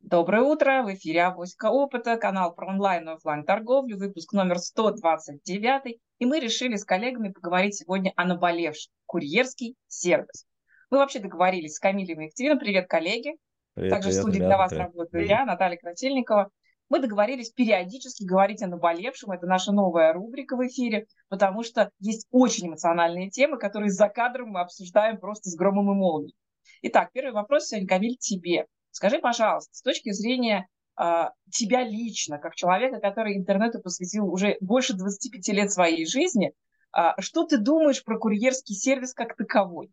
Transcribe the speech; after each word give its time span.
Доброе 0.00 0.42
утро, 0.42 0.82
в 0.82 0.92
эфире 0.92 1.22
«Авоська 1.24 1.70
опыта», 1.70 2.16
канал 2.18 2.54
про 2.54 2.68
онлайн 2.68 3.08
и 3.08 3.12
офлайн 3.12 3.44
торговлю, 3.44 3.96
выпуск 3.96 4.34
номер 4.34 4.58
129. 4.58 5.98
И 6.18 6.26
мы 6.26 6.38
решили 6.38 6.76
с 6.76 6.84
коллегами 6.84 7.30
поговорить 7.30 7.76
сегодня 7.76 8.12
о 8.14 8.24
наболевшем– 8.24 8.92
курьерский 9.06 9.74
сервис. 9.88 10.44
Мы 10.90 10.98
вообще 10.98 11.18
договорились 11.18 11.76
с 11.76 11.78
Камилей 11.78 12.14
и 12.14 12.24
Екатериной. 12.24 12.58
Привет, 12.58 12.88
коллеги. 12.88 13.36
Привет, 13.74 13.90
Также 13.90 14.08
привет, 14.10 14.18
в 14.18 14.22
студии 14.22 14.38
для 14.38 14.58
вас 14.58 14.70
привет. 14.70 14.86
работаю 14.86 15.26
я, 15.26 15.44
Наталья 15.46 15.78
Красильникова. 15.78 16.50
Мы 16.90 17.00
договорились 17.00 17.50
периодически 17.50 18.24
говорить 18.24 18.62
о 18.62 18.68
наболевшем. 18.68 19.32
Это 19.32 19.46
наша 19.46 19.72
новая 19.72 20.12
рубрика 20.12 20.56
в 20.56 20.66
эфире, 20.66 21.06
потому 21.28 21.62
что 21.62 21.90
есть 22.00 22.26
очень 22.30 22.68
эмоциональные 22.68 23.30
темы, 23.30 23.58
которые 23.58 23.90
за 23.90 24.08
кадром 24.08 24.50
мы 24.50 24.60
обсуждаем 24.60 25.18
просто 25.18 25.48
с 25.48 25.56
громом 25.56 25.90
и 25.90 25.94
молнией. 25.94 26.36
Итак, 26.82 27.10
первый 27.12 27.32
вопрос 27.32 27.68
сегодня, 27.68 27.88
Камиль, 27.88 28.16
тебе. 28.18 28.66
Скажи, 28.96 29.18
пожалуйста, 29.18 29.74
с 29.74 29.82
точки 29.82 30.10
зрения 30.12 30.68
э, 30.98 31.24
тебя 31.52 31.82
лично, 31.84 32.38
как 32.38 32.54
человека, 32.54 32.98
который 32.98 33.36
интернету 33.36 33.78
посвятил 33.78 34.26
уже 34.26 34.56
больше 34.62 34.94
25 34.94 35.48
лет 35.48 35.70
своей 35.70 36.06
жизни, 36.06 36.54
э, 36.96 37.10
что 37.18 37.44
ты 37.44 37.58
думаешь 37.58 38.02
про 38.02 38.18
курьерский 38.18 38.74
сервис 38.74 39.12
как 39.12 39.36
таковой? 39.36 39.90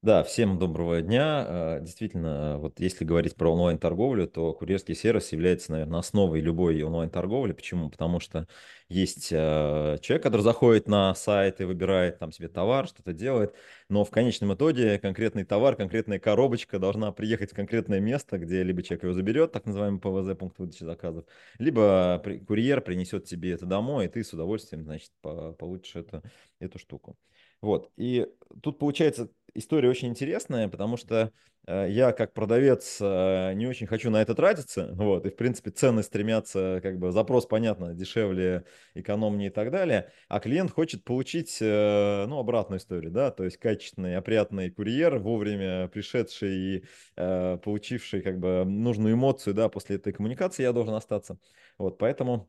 Да, 0.00 0.22
всем 0.22 0.60
доброго 0.60 1.02
дня. 1.02 1.44
А, 1.48 1.80
Действительно, 1.80 2.56
вот 2.58 2.78
если 2.78 3.04
говорить 3.04 3.34
про 3.34 3.52
онлайн-торговлю, 3.52 4.28
то 4.28 4.52
курьерский 4.54 4.94
сервис 4.94 5.32
является, 5.32 5.72
наверное, 5.72 5.98
основой 5.98 6.40
любой 6.40 6.80
онлайн-торговли. 6.84 7.52
Почему? 7.52 7.90
Потому 7.90 8.20
что 8.20 8.46
есть 8.88 9.30
а, 9.32 9.98
человек, 9.98 10.22
который 10.22 10.42
заходит 10.42 10.86
на 10.86 11.12
сайт 11.16 11.60
и 11.60 11.64
выбирает 11.64 12.20
там 12.20 12.30
себе 12.30 12.46
товар, 12.48 12.86
что-то 12.86 13.12
делает, 13.12 13.56
но 13.88 14.04
в 14.04 14.10
конечном 14.10 14.54
итоге 14.54 15.00
конкретный 15.00 15.44
товар, 15.44 15.74
конкретная 15.74 16.20
коробочка 16.20 16.78
должна 16.78 17.10
приехать 17.10 17.50
в 17.50 17.56
конкретное 17.56 17.98
место, 17.98 18.38
где 18.38 18.62
либо 18.62 18.84
человек 18.84 19.02
его 19.02 19.14
заберет, 19.14 19.50
так 19.50 19.66
называемый 19.66 20.00
ПВЗ, 20.00 20.38
пункт 20.38 20.60
выдачи 20.60 20.84
заказов, 20.84 21.24
либо 21.58 22.22
курьер 22.46 22.82
принесет 22.82 23.24
тебе 23.24 23.50
это 23.52 23.66
домой, 23.66 24.06
и 24.06 24.08
ты 24.08 24.22
с 24.22 24.32
удовольствием, 24.32 24.84
значит, 24.84 25.10
по- 25.22 25.52
получишь 25.54 25.96
это, 25.96 26.22
эту 26.60 26.78
штуку. 26.78 27.16
Вот, 27.60 27.90
и 27.96 28.28
тут 28.62 28.78
получается 28.78 29.28
история 29.58 29.88
очень 29.88 30.08
интересная, 30.08 30.68
потому 30.68 30.96
что 30.96 31.32
э, 31.66 31.86
я 31.90 32.12
как 32.12 32.32
продавец 32.32 32.98
э, 33.00 33.52
не 33.54 33.66
очень 33.66 33.86
хочу 33.86 34.10
на 34.10 34.22
это 34.22 34.34
тратиться, 34.34 34.90
вот, 34.94 35.26
и 35.26 35.30
в 35.30 35.36
принципе 35.36 35.70
цены 35.70 36.02
стремятся, 36.02 36.80
как 36.82 36.98
бы 36.98 37.12
запрос, 37.12 37.46
понятно, 37.46 37.94
дешевле, 37.94 38.64
экономнее 38.94 39.48
и 39.48 39.52
так 39.52 39.70
далее, 39.70 40.10
а 40.28 40.40
клиент 40.40 40.70
хочет 40.70 41.04
получить, 41.04 41.58
э, 41.60 42.26
ну, 42.26 42.38
обратную 42.38 42.78
историю, 42.78 43.10
да, 43.10 43.30
то 43.30 43.44
есть 43.44 43.58
качественный, 43.58 44.16
опрятный 44.16 44.70
курьер, 44.70 45.18
вовремя 45.18 45.88
пришедший 45.88 46.56
и 46.56 46.84
э, 47.16 47.58
получивший, 47.62 48.22
как 48.22 48.38
бы, 48.38 48.64
нужную 48.64 49.14
эмоцию, 49.14 49.54
да, 49.54 49.68
после 49.68 49.96
этой 49.96 50.12
коммуникации 50.12 50.62
я 50.62 50.72
должен 50.72 50.94
остаться, 50.94 51.38
вот, 51.78 51.98
поэтому... 51.98 52.48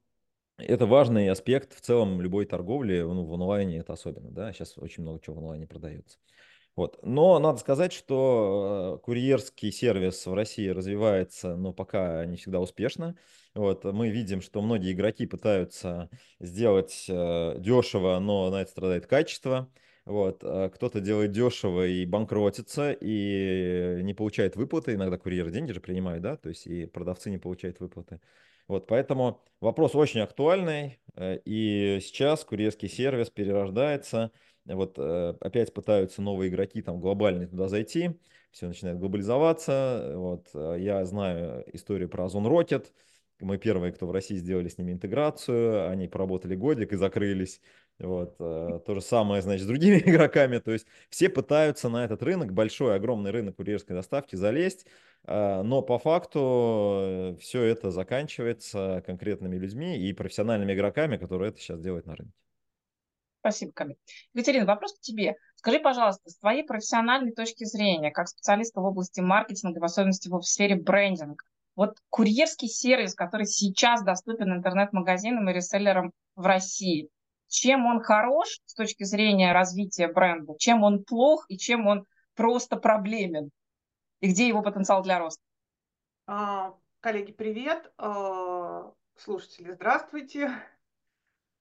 Это 0.61 0.85
важный 0.85 1.29
аспект 1.29 1.73
в 1.73 1.79
целом 1.79 2.19
любой 2.19 2.45
торговли, 2.45 2.99
ну, 2.99 3.23
в 3.23 3.33
онлайне 3.33 3.77
это 3.77 3.93
особенно, 3.93 4.29
да, 4.29 4.51
сейчас 4.51 4.77
очень 4.77 5.03
много 5.03 5.21
чего 5.21 5.35
в 5.35 5.39
онлайне 5.39 5.67
продается. 5.67 6.17
Вот. 6.79 6.97
Но 7.03 7.39
надо 7.39 7.57
сказать, 7.57 7.91
что 7.91 8.99
э, 8.99 9.03
курьерский 9.03 9.69
сервис 9.69 10.25
в 10.25 10.33
России 10.33 10.69
развивается, 10.69 11.57
но 11.57 11.73
пока 11.73 12.25
не 12.25 12.37
всегда 12.37 12.61
успешно. 12.61 13.17
Вот. 13.53 13.83
Мы 13.83 14.07
видим, 14.09 14.39
что 14.39 14.61
многие 14.61 14.93
игроки 14.93 15.25
пытаются 15.25 16.09
сделать 16.39 17.05
э, 17.09 17.55
дешево, 17.59 18.17
но 18.19 18.49
на 18.49 18.61
это 18.61 18.71
страдает 18.71 19.07
качество. 19.07 19.69
Вот. 20.05 20.39
а 20.41 20.69
Кто-то 20.69 21.01
делает 21.01 21.33
дешево 21.33 21.85
и 21.85 22.05
банкротится, 22.05 22.93
и 22.93 23.99
не 24.01 24.13
получает 24.13 24.55
выплаты. 24.55 24.93
Иногда 24.93 25.17
курьеры 25.17 25.51
деньги 25.51 25.73
же 25.73 25.81
принимают, 25.81 26.23
да, 26.23 26.37
то 26.37 26.47
есть 26.47 26.65
и 26.65 26.85
продавцы 26.85 27.29
не 27.29 27.39
получают 27.39 27.81
выплаты. 27.81 28.21
Вот, 28.69 28.85
поэтому 28.85 29.43
вопрос 29.61 29.95
очень 29.95 30.21
актуальный, 30.21 30.99
э, 31.15 31.39
и 31.43 31.99
сейчас 32.01 32.45
курьерский 32.45 32.87
сервис 32.87 33.29
перерождается. 33.31 34.31
Вот 34.75 34.95
э, 34.97 35.33
опять 35.39 35.73
пытаются 35.73 36.21
новые 36.21 36.49
игроки 36.49 36.81
там 36.81 36.99
глобальные 36.99 37.47
туда 37.47 37.67
зайти, 37.67 38.19
все 38.51 38.67
начинает 38.67 38.99
глобализоваться. 38.99 40.13
Вот, 40.15 40.49
э, 40.53 40.77
я 40.79 41.03
знаю 41.05 41.63
историю 41.73 42.09
про 42.09 42.25
Озон 42.25 42.45
Rocket. 42.47 42.87
Мы 43.39 43.57
первые, 43.57 43.93
кто 43.93 44.05
в 44.05 44.11
России 44.11 44.35
сделали 44.35 44.67
с 44.67 44.77
ними 44.77 44.91
интеграцию, 44.91 45.89
они 45.89 46.07
поработали 46.07 46.55
годик 46.55 46.91
и 46.91 46.97
закрылись. 46.97 47.61
Вот, 47.97 48.35
э, 48.39 48.79
то 48.85 48.95
же 48.95 49.01
самое, 49.01 49.41
значит, 49.41 49.63
с 49.63 49.67
другими 49.67 49.97
игроками. 50.05 50.59
То 50.59 50.71
есть 50.71 50.87
все 51.09 51.29
пытаются 51.29 51.89
на 51.89 52.05
этот 52.05 52.21
рынок, 52.23 52.53
большой, 52.53 52.95
огромный 52.95 53.31
рынок 53.31 53.55
курьерской 53.55 53.95
доставки 53.95 54.35
залезть, 54.35 54.85
а, 55.25 55.63
но 55.63 55.81
по 55.81 55.99
факту 55.99 57.37
все 57.41 57.63
это 57.63 57.91
заканчивается 57.91 59.03
конкретными 59.05 59.57
людьми 59.57 59.97
и 59.97 60.13
профессиональными 60.13 60.73
игроками, 60.73 61.17
которые 61.17 61.49
это 61.49 61.59
сейчас 61.59 61.79
делают 61.79 62.05
на 62.05 62.15
рынке. 62.15 62.48
Спасибо, 63.39 63.71
Камиль. 63.71 63.97
Екатерина, 64.33 64.65
вопрос 64.65 64.97
к 64.97 65.01
тебе. 65.01 65.35
Скажи, 65.55 65.79
пожалуйста, 65.79 66.29
с 66.29 66.37
твоей 66.37 66.63
профессиональной 66.63 67.31
точки 67.31 67.63
зрения, 67.63 68.11
как 68.11 68.27
специалиста 68.27 68.81
в 68.81 68.85
области 68.85 69.21
маркетинга, 69.21 69.79
в 69.79 69.83
особенности 69.83 70.27
в 70.29 70.41
сфере 70.41 70.75
брендинга, 70.75 71.43
вот 71.75 71.97
курьерский 72.09 72.67
сервис, 72.67 73.15
который 73.15 73.45
сейчас 73.45 74.03
доступен 74.03 74.51
интернет-магазинам 74.51 75.49
и 75.49 75.53
реселлерам 75.53 76.11
в 76.35 76.45
России, 76.45 77.09
чем 77.47 77.85
он 77.85 78.01
хорош 78.01 78.59
с 78.65 78.73
точки 78.73 79.03
зрения 79.03 79.53
развития 79.53 80.09
бренда, 80.09 80.55
чем 80.57 80.83
он 80.83 81.03
плох 81.03 81.45
и 81.47 81.57
чем 81.57 81.87
он 81.87 82.05
просто 82.35 82.75
проблемен, 82.75 83.51
и 84.19 84.29
где 84.29 84.47
его 84.47 84.61
потенциал 84.61 85.01
для 85.01 85.19
роста? 85.19 85.41
А, 86.27 86.75
Коллеги, 86.99 87.31
привет. 87.31 87.91
А, 87.97 88.91
Слушатели, 89.15 89.71
здравствуйте. 89.71 90.51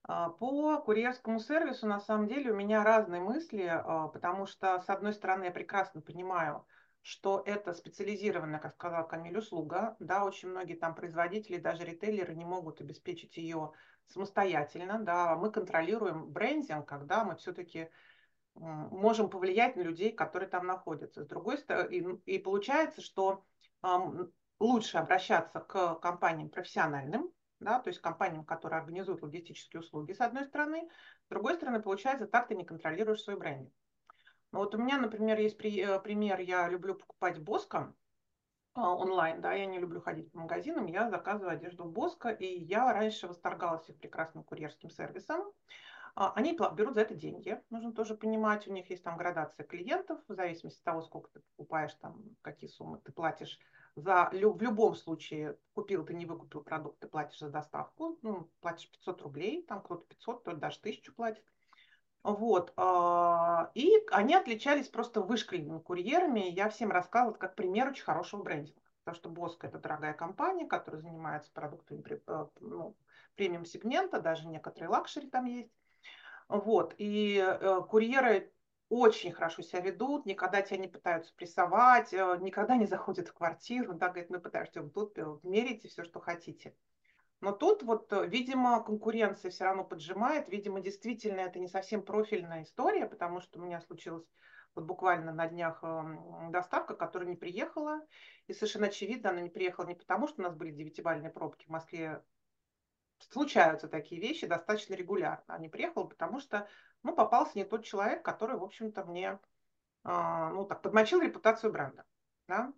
А, 0.09 0.31
По 0.31 0.79
курьерскому 0.79 1.39
сервису 1.39 1.87
на 1.87 2.01
самом 2.01 2.29
деле 2.29 2.51
у 2.51 2.57
меня 2.57 2.83
разные 2.83 3.21
мысли, 3.21 3.65
а, 3.71 4.09
потому 4.09 4.47
что, 4.47 4.81
с 4.81 4.89
одной 4.89 5.13
стороны, 5.13 5.45
я 5.45 5.51
прекрасно 5.51 6.01
понимаю, 6.01 6.65
что 7.03 7.43
это 7.45 7.75
специализированная, 7.75 8.59
как 8.59 8.73
сказала 8.73 9.07
Камиль, 9.07 9.37
услуга. 9.37 9.97
Да, 9.99 10.25
очень 10.25 10.49
многие 10.49 10.77
там 10.77 10.95
производители, 10.95 11.59
даже 11.59 11.85
ритейлеры 11.85 12.35
не 12.35 12.47
могут 12.47 12.81
обеспечить 12.81 13.37
ее 13.37 13.73
самостоятельно. 14.07 14.99
Да, 14.99 15.37
мы 15.37 15.51
контролируем 15.51 16.27
брендинг, 16.27 16.89
когда 16.89 17.23
мы 17.25 17.37
все-таки 17.37 17.91
можем 18.55 19.29
повлиять 19.29 19.77
на 19.77 19.83
людей, 19.83 20.11
которые 20.11 20.49
там 20.49 20.67
находятся. 20.67 21.23
С 21.23 21.27
другой 21.27 21.59
стороны, 21.59 21.95
и, 21.95 22.35
и 22.35 22.39
получается, 22.39 23.03
что 23.03 23.45
лучше 24.59 24.97
обращаться 24.97 25.61
к 25.61 25.97
компаниям 25.97 26.49
профессиональным, 26.49 27.31
да, 27.61 27.81
то 27.81 27.89
есть 27.89 28.01
компаниям, 28.01 28.45
которые 28.45 28.81
организуют 28.81 29.23
логистические 29.23 29.81
услуги, 29.81 30.13
с 30.13 30.21
одной 30.21 30.45
стороны. 30.45 30.89
С 31.27 31.29
другой 31.29 31.55
стороны, 31.55 31.81
получается, 31.81 32.27
так 32.27 32.49
ты 32.49 32.55
не 32.55 32.65
контролируешь 32.65 33.23
свой 33.23 33.37
бренд. 33.37 33.71
Ну, 34.53 34.61
вот 34.61 34.75
у 34.75 34.79
меня, 34.79 34.99
например, 34.99 35.39
есть 35.39 35.59
при, 35.59 35.79
э, 35.81 36.01
пример, 36.01 36.41
я 36.41 36.69
люблю 36.69 36.95
покупать 36.95 37.39
Боско 37.39 37.95
а, 38.75 38.95
онлайн, 38.95 39.41
да, 39.41 39.53
я 39.55 39.67
не 39.67 39.79
люблю 39.79 40.01
ходить 40.01 40.31
по 40.31 40.39
магазинам, 40.39 40.87
я 40.87 41.11
заказываю 41.11 41.53
одежду 41.53 41.85
в 41.85 41.93
Боско, 41.93 42.29
и 42.29 42.47
я 42.47 42.93
раньше 42.93 43.27
восторгалась 43.27 43.89
их 43.89 43.99
прекрасным 43.99 44.45
курьерским 44.45 44.89
сервисом. 44.89 45.53
А, 46.15 46.33
они 46.35 46.57
берут 46.57 46.95
за 46.95 47.01
это 47.01 47.15
деньги, 47.15 47.61
нужно 47.71 47.93
тоже 47.93 48.15
понимать, 48.15 48.69
у 48.69 48.73
них 48.73 48.89
есть 48.89 49.03
там 49.03 49.17
градация 49.17 49.67
клиентов, 49.67 50.21
в 50.29 50.35
зависимости 50.35 50.79
от 50.79 50.85
того, 50.85 51.03
сколько 51.03 51.31
ты 51.31 51.41
покупаешь, 51.41 51.95
там, 51.95 52.23
какие 52.41 52.71
суммы 52.71 53.01
ты 53.01 53.13
платишь 53.13 53.59
за, 53.99 54.29
в 54.33 54.63
любом 54.63 54.95
случае, 54.95 55.59
купил 55.75 56.05
ты, 56.05 56.15
не 56.15 56.27
выкупил 56.27 56.63
продукт, 56.63 56.99
ты 56.99 57.09
платишь 57.09 57.39
за 57.39 57.49
доставку, 57.49 58.19
ну, 58.23 58.49
платишь 58.61 58.91
500 58.91 59.23
рублей, 59.23 59.63
там 59.63 59.83
кто-то 59.83 60.05
500, 60.07 60.41
кто-то 60.41 60.57
даже 60.57 60.79
1000 60.81 61.13
платит. 61.13 61.45
Вот. 62.23 62.73
А, 62.77 63.71
и 63.75 63.93
они 64.11 64.35
отличались 64.35 64.89
просто 64.89 65.21
вышколенными 65.21 65.79
курьерами. 65.79 66.41
Я 66.41 66.69
всем 66.69 66.91
рассказывала 66.91 67.37
как 67.37 67.55
пример 67.55 67.89
очень 67.89 68.05
хорошего 68.05 68.43
брендинга. 68.43 68.81
Потому 69.05 69.17
что 69.17 69.29
Боско– 69.31 69.67
это 69.69 69.79
дорогая 69.79 70.13
компания, 70.13 70.67
которая 70.67 71.01
занимается 71.01 71.51
продуктами 71.53 72.03
э, 72.27 72.47
ну, 72.61 72.95
премиум-сегмента, 73.37 74.21
даже 74.21 74.47
некоторые 74.47 74.91
luxury 74.91 75.31
там 75.31 75.47
есть. 75.47 75.73
Вот. 76.49 76.95
И 76.99 77.43
э, 77.43 77.81
курьеры 77.89 78.53
очень 78.89 79.33
хорошо 79.33 79.63
себя 79.63 79.81
ведут, 79.81 80.25
никогда 80.27 80.63
тебя 80.63 80.79
не 80.79 80.89
пытаются 80.89 81.35
прессовать, 81.35 82.13
э, 82.15 82.39
никогда 82.41 82.77
не 82.77 82.87
заходят 82.87 83.29
в 83.29 83.35
квартиру, 83.35 83.95
да, 83.95 84.09
говорят, 84.09 84.31
мы 84.31 84.41
пытаемся 84.41 84.83
тут 84.83 85.19
мерите 85.45 85.89
все, 85.89 86.05
что 86.05 86.21
хотите. 86.21 86.75
Но 87.41 87.53
тут 87.53 87.83
вот, 87.83 88.13
э, 88.13 88.27
видимо, 88.27 88.83
конкуренция 88.83 89.51
все 89.51 89.65
равно 89.65 89.85
поджимает, 89.85 90.49
видимо, 90.49 90.81
действительно 90.81 91.41
это 91.41 91.59
не 91.59 91.69
совсем 91.69 92.03
профильная 92.03 92.63
история, 92.63 93.07
потому 93.07 93.41
что 93.41 93.61
у 93.61 93.63
меня 93.63 93.81
случилась 93.81 94.27
вот 94.75 94.85
буквально 94.85 95.33
на 95.33 95.47
днях 95.47 95.83
эм, 95.83 96.51
доставка, 96.51 96.95
которая 96.95 97.29
не 97.29 97.37
приехала, 97.37 98.01
и 98.47 98.53
совершенно 98.53 98.87
очевидно, 98.87 99.31
она 99.31 99.41
не 99.41 99.51
приехала 99.51 99.87
не 99.87 99.95
потому, 99.95 100.29
что 100.29 100.41
у 100.41 100.45
нас 100.45 100.55
были 100.55 100.71
девятибальные 100.71 101.31
пробки 101.31 101.67
в 101.67 101.71
Москве, 101.71 102.23
случаются 103.31 103.89
такие 103.89 104.21
вещи 104.21 104.47
достаточно 104.47 104.95
регулярно. 104.95 105.45
А 105.47 105.59
не 105.59 105.69
приехала, 105.69 106.05
потому 106.05 106.41
что 106.41 106.69
ну, 107.03 107.15
попался 107.15 107.53
не 107.57 107.65
тот 107.65 107.85
человек, 107.85 108.25
который, 108.25 108.57
в 108.57 108.65
общем-то, 108.65 109.05
мне 109.05 109.39
ну, 110.05 110.65
так, 110.65 110.83
подмочил 110.83 111.21
репутацию 111.21 111.73
бренда. 111.73 112.05
Да? 112.47 112.73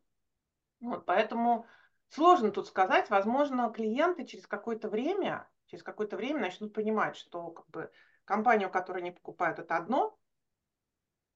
Вот, 0.81 1.05
поэтому 1.05 1.67
сложно 2.09 2.51
тут 2.51 2.67
сказать. 2.67 3.11
Возможно, 3.11 3.71
клиенты 3.71 4.25
через 4.25 4.47
какое-то 4.47 4.89
время, 4.89 5.49
через 5.67 5.83
какое-то 5.83 6.17
время 6.17 6.41
начнут 6.41 6.73
понимать, 6.73 7.17
что 7.17 7.51
как 7.51 7.69
бы 7.69 7.91
компания, 8.25 8.67
у 8.67 8.71
которой 8.71 8.99
они 8.99 9.11
покупают, 9.11 9.59
это 9.59 9.77
одно, 9.77 10.19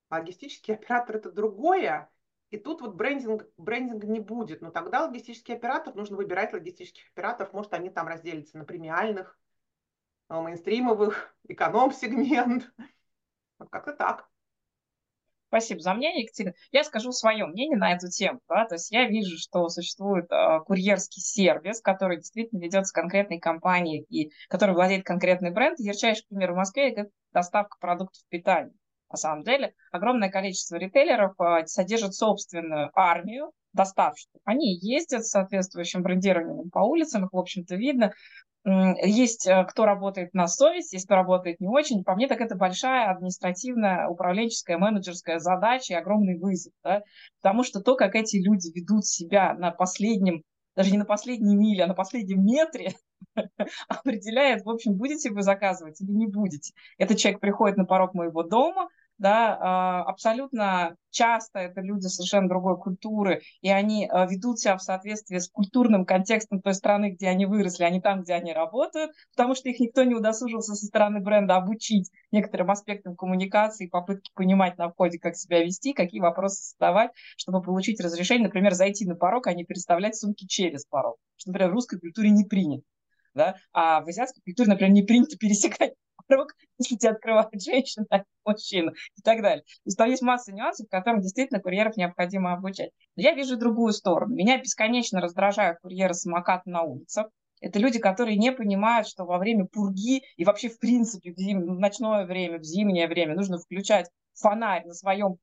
а 0.09 0.15
логистический 0.15 0.73
оператор 0.73 1.17
это 1.17 1.31
другое. 1.31 2.09
И 2.51 2.57
тут 2.57 2.81
вот 2.81 2.95
брендинг, 2.95 3.47
брендинг 3.57 4.03
не 4.03 4.19
будет. 4.19 4.61
Но 4.61 4.71
тогда 4.71 5.05
логистический 5.05 5.55
оператор, 5.55 5.95
нужно 5.95 6.15
выбирать 6.15 6.53
логистических 6.53 7.09
операторов. 7.11 7.53
Может, 7.53 7.73
они 7.73 7.89
там 7.89 8.07
разделятся 8.07 8.57
на 8.57 8.65
премиальных, 8.65 9.37
мейнстримовых, 10.29 11.35
эконом-сегмент. 11.47 12.71
Вот 13.57 13.69
как-то 13.69 13.93
так. 13.93 14.27
Спасибо 15.47 15.79
за 15.79 15.93
мнение, 15.93 16.23
Екатерина. 16.23 16.53
Я 16.73 16.83
скажу 16.83 17.13
свое 17.13 17.45
мнение 17.45 17.77
на 17.77 17.93
эту 17.93 18.09
тему. 18.09 18.41
Да? 18.49 18.65
То 18.65 18.75
есть 18.75 18.91
я 18.91 19.07
вижу, 19.07 19.37
что 19.37 19.69
существует 19.69 20.29
э, 20.29 20.59
курьерский 20.65 21.21
сервис, 21.21 21.79
который 21.79 22.17
действительно 22.17 22.59
ведется 22.59 22.93
конкретной 22.93 23.39
компанией 23.39 24.05
и 24.09 24.33
который 24.49 24.75
владеет 24.75 25.05
конкретный 25.05 25.51
бренд. 25.51 25.79
Ярчайший 25.79 26.25
пример 26.27 26.51
в 26.51 26.57
Москве– 26.57 26.91
это 26.91 27.09
доставка 27.31 27.77
продуктов 27.79 28.21
питания. 28.27 28.73
На 29.09 29.17
самом 29.17 29.43
деле 29.43 29.73
огромное 29.93 30.29
количество 30.29 30.75
ритейлеров 30.75 31.39
э, 31.39 31.65
содержит 31.67 32.15
собственную 32.15 32.91
армию 32.93 33.53
доставщиков. 33.71 34.41
Они 34.43 34.77
ездят 34.77 35.25
с 35.25 35.29
соответствующим 35.29 36.01
брендированием 36.01 36.69
по 36.69 36.79
улицам, 36.79 37.25
их, 37.25 37.33
в 37.33 37.37
общем-то, 37.37 37.75
видно. 37.75 38.11
Есть 38.65 39.45
э, 39.45 39.63
кто 39.65 39.85
работает 39.85 40.33
на 40.33 40.47
совесть, 40.47 40.93
есть 40.93 41.05
кто 41.05 41.15
работает 41.15 41.59
не 41.59 41.67
очень. 41.67 42.03
По 42.03 42.15
мне, 42.15 42.27
так 42.27 42.41
это 42.41 42.55
большая 42.55 43.11
административная, 43.11 44.07
управленческая, 44.07 44.79
менеджерская 44.79 45.37
задача 45.37 45.93
и 45.93 45.97
огромный 45.97 46.39
вызов. 46.39 46.73
Да? 46.83 47.03
Потому 47.41 47.63
что 47.63 47.79
то, 47.79 47.95
как 47.95 48.15
эти 48.15 48.37
люди 48.37 48.71
ведут 48.73 49.05
себя 49.05 49.53
на 49.53 49.69
последнем, 49.69 50.41
даже 50.75 50.89
не 50.89 50.97
на 50.97 51.05
последней 51.05 51.55
миле, 51.55 51.83
а 51.83 51.87
на 51.87 51.93
последнем 51.93 52.43
метре, 52.43 52.93
определяет, 53.87 54.65
в 54.65 54.69
общем, 54.69 54.95
будете 54.95 55.29
вы 55.29 55.43
заказывать 55.43 56.01
или 56.01 56.11
не 56.11 56.25
будете. 56.25 56.73
Этот 56.97 57.19
человек 57.19 57.41
приходит 57.41 57.77
на 57.77 57.85
порог 57.85 58.15
моего 58.15 58.41
дома, 58.41 58.89
да, 59.17 59.57
а, 59.61 60.03
абсолютно 60.03 60.95
часто 61.09 61.59
это 61.59 61.79
люди 61.79 62.07
совершенно 62.07 62.49
другой 62.49 62.77
культуры, 62.77 63.41
и 63.61 63.69
они 63.69 64.07
а, 64.11 64.25
ведут 64.25 64.59
себя 64.59 64.75
в 64.75 64.81
соответствии 64.81 65.37
с 65.37 65.49
культурным 65.49 66.05
контекстом 66.05 66.61
той 66.61 66.73
страны, 66.73 67.11
где 67.11 67.29
они 67.29 67.45
выросли, 67.45 67.83
а 67.85 67.89
не 67.89 68.01
там, 68.01 68.23
где 68.23 68.33
они 68.33 68.51
работают, 68.51 69.11
потому 69.35 69.55
что 69.55 69.69
их 69.69 69.79
никто 69.79 70.03
не 70.03 70.15
удосужился 70.15 70.75
со 70.75 70.85
стороны 70.85 71.21
бренда 71.21 71.55
обучить 71.55 72.11
некоторым 72.31 72.71
аспектам 72.71 73.15
коммуникации, 73.15 73.87
попытки 73.87 74.31
понимать 74.35 74.77
на 74.77 74.89
входе, 74.89 75.17
как 75.17 75.37
себя 75.37 75.63
вести, 75.63 75.93
какие 75.93 76.19
вопросы 76.19 76.75
задавать, 76.77 77.11
чтобы 77.37 77.61
получить 77.61 78.01
разрешение, 78.01 78.47
например, 78.47 78.73
зайти 78.73 79.05
на 79.05 79.15
порог, 79.15 79.47
а 79.47 79.53
не 79.53 79.63
переставлять 79.63 80.17
сумки 80.17 80.45
через 80.45 80.85
порог, 80.85 81.15
что, 81.37 81.51
например, 81.51 81.71
в 81.71 81.73
русской 81.73 81.99
культуре 81.99 82.31
не 82.31 82.43
принято. 82.43 82.83
Да? 83.33 83.55
А 83.71 84.01
в 84.01 84.07
азиатской 84.07 84.41
культуре, 84.43 84.69
например, 84.69 84.93
не 84.93 85.03
принято 85.03 85.37
пересекать 85.37 85.93
порог, 86.27 86.53
если 86.79 86.95
тебя 86.95 87.11
открывает 87.11 87.61
женщина, 87.61 88.05
а 88.09 88.23
мужчина 88.45 88.91
и 89.15 89.21
так 89.21 89.41
далее. 89.41 89.63
То 89.63 89.81
есть 89.85 89.97
там 89.97 90.09
есть 90.09 90.21
масса 90.21 90.53
нюансов, 90.53 90.87
которым 90.89 91.21
действительно 91.21 91.59
курьеров 91.59 91.97
необходимо 91.97 92.53
обучать. 92.53 92.91
Но 93.15 93.23
я 93.23 93.33
вижу 93.33 93.57
другую 93.57 93.93
сторону. 93.93 94.35
Меня 94.35 94.59
бесконечно 94.59 95.21
раздражают 95.21 95.79
курьеры 95.81 96.13
самоката 96.13 96.69
на 96.69 96.83
улицах. 96.83 97.27
Это 97.61 97.79
люди, 97.79 97.99
которые 97.99 98.37
не 98.37 98.51
понимают, 98.51 99.07
что 99.07 99.25
во 99.25 99.37
время 99.37 99.65
пурги 99.65 100.23
и 100.35 100.45
вообще 100.45 100.69
в 100.69 100.77
принципе 100.77 101.33
в, 101.33 101.37
зим... 101.37 101.61
в 101.61 101.79
ночное 101.79 102.25
время, 102.25 102.59
в 102.59 102.63
зимнее 102.63 103.07
время 103.07 103.35
нужно 103.35 103.57
включать 103.57 104.09
фонарь 104.33 104.85
на 104.85 104.93
своем 104.93 105.37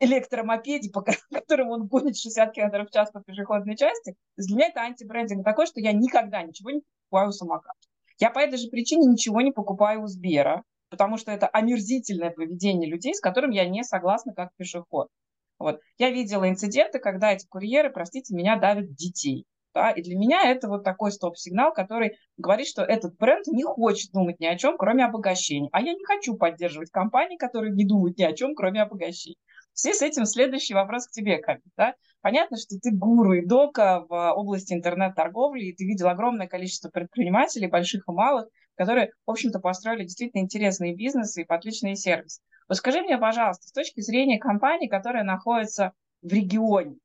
электромопеде, 0.00 0.90
по 0.90 1.02
которому 1.32 1.72
он 1.72 1.86
гонит 1.86 2.16
60 2.16 2.52
км 2.52 2.86
в 2.86 2.90
час 2.90 3.10
по 3.10 3.22
пешеходной 3.22 3.76
части. 3.76 4.12
То 4.12 4.38
есть 4.38 4.48
для 4.48 4.56
меня 4.56 4.68
это 4.68 4.80
антибрендинг 4.80 5.44
такой, 5.44 5.66
что 5.66 5.80
я 5.80 5.92
никогда 5.92 6.42
ничего 6.42 6.70
не 6.70 6.80
покупаю 6.80 7.28
у 7.28 7.32
самоката. 7.32 7.87
Я 8.18 8.30
по 8.30 8.40
этой 8.40 8.58
же 8.58 8.68
причине 8.68 9.06
ничего 9.06 9.40
не 9.40 9.52
покупаю 9.52 10.02
у 10.02 10.06
Сбера, 10.06 10.64
потому 10.90 11.16
что 11.16 11.30
это 11.30 11.46
омерзительное 11.46 12.30
поведение 12.30 12.90
людей, 12.90 13.14
с 13.14 13.20
которым 13.20 13.50
я 13.50 13.68
не 13.68 13.84
согласна 13.84 14.34
как 14.34 14.50
пешеход. 14.56 15.08
Вот. 15.58 15.80
Я 15.98 16.10
видела 16.10 16.48
инциденты, 16.48 16.98
когда 16.98 17.32
эти 17.32 17.46
курьеры, 17.46 17.90
простите 17.90 18.34
меня, 18.34 18.56
давят 18.56 18.94
детей. 18.94 19.44
Да? 19.74 19.90
И 19.90 20.02
для 20.02 20.16
меня 20.16 20.50
это 20.50 20.68
вот 20.68 20.82
такой 20.82 21.12
стоп-сигнал, 21.12 21.72
который 21.72 22.16
говорит, 22.36 22.66
что 22.66 22.82
этот 22.82 23.16
бренд 23.16 23.46
не 23.46 23.64
хочет 23.64 24.12
думать 24.12 24.40
ни 24.40 24.46
о 24.46 24.56
чем, 24.56 24.76
кроме 24.76 25.04
обогащения. 25.04 25.68
А 25.72 25.80
я 25.80 25.92
не 25.92 26.04
хочу 26.04 26.36
поддерживать 26.36 26.90
компании, 26.90 27.36
которые 27.36 27.72
не 27.72 27.84
думают 27.84 28.18
ни 28.18 28.22
о 28.24 28.32
чем, 28.32 28.54
кроме 28.54 28.82
обогащения. 28.82 29.36
В 29.78 29.80
связи 29.80 29.96
с 29.96 30.02
этим 30.02 30.26
следующий 30.26 30.74
вопрос 30.74 31.06
к 31.06 31.12
тебе, 31.12 31.38
Камиль. 31.38 31.62
Да? 31.76 31.94
Понятно, 32.20 32.56
что 32.56 32.76
ты 32.80 32.90
гуру 32.90 33.34
и 33.34 33.46
дока 33.46 34.04
в 34.08 34.32
области 34.32 34.74
интернет-торговли, 34.74 35.66
и 35.66 35.72
ты 35.72 35.84
видел 35.84 36.08
огромное 36.08 36.48
количество 36.48 36.88
предпринимателей, 36.88 37.68
больших 37.68 38.02
и 38.08 38.10
малых, 38.10 38.48
которые, 38.74 39.12
в 39.24 39.30
общем-то, 39.30 39.60
построили 39.60 40.02
действительно 40.02 40.40
интересные 40.40 40.96
бизнесы 40.96 41.42
и 41.42 41.46
отличный 41.46 41.94
сервис. 41.94 42.40
Вот 42.66 42.78
скажи 42.78 43.02
мне, 43.02 43.18
пожалуйста, 43.18 43.68
с 43.68 43.72
точки 43.72 44.00
зрения 44.00 44.40
компании, 44.40 44.88
которая 44.88 45.22
находится 45.22 45.92
в 46.22 46.32
регионе, 46.32 46.96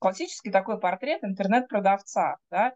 классический 0.00 0.50
такой 0.50 0.80
портрет 0.80 1.22
интернет-продавца, 1.22 2.38
да, 2.50 2.72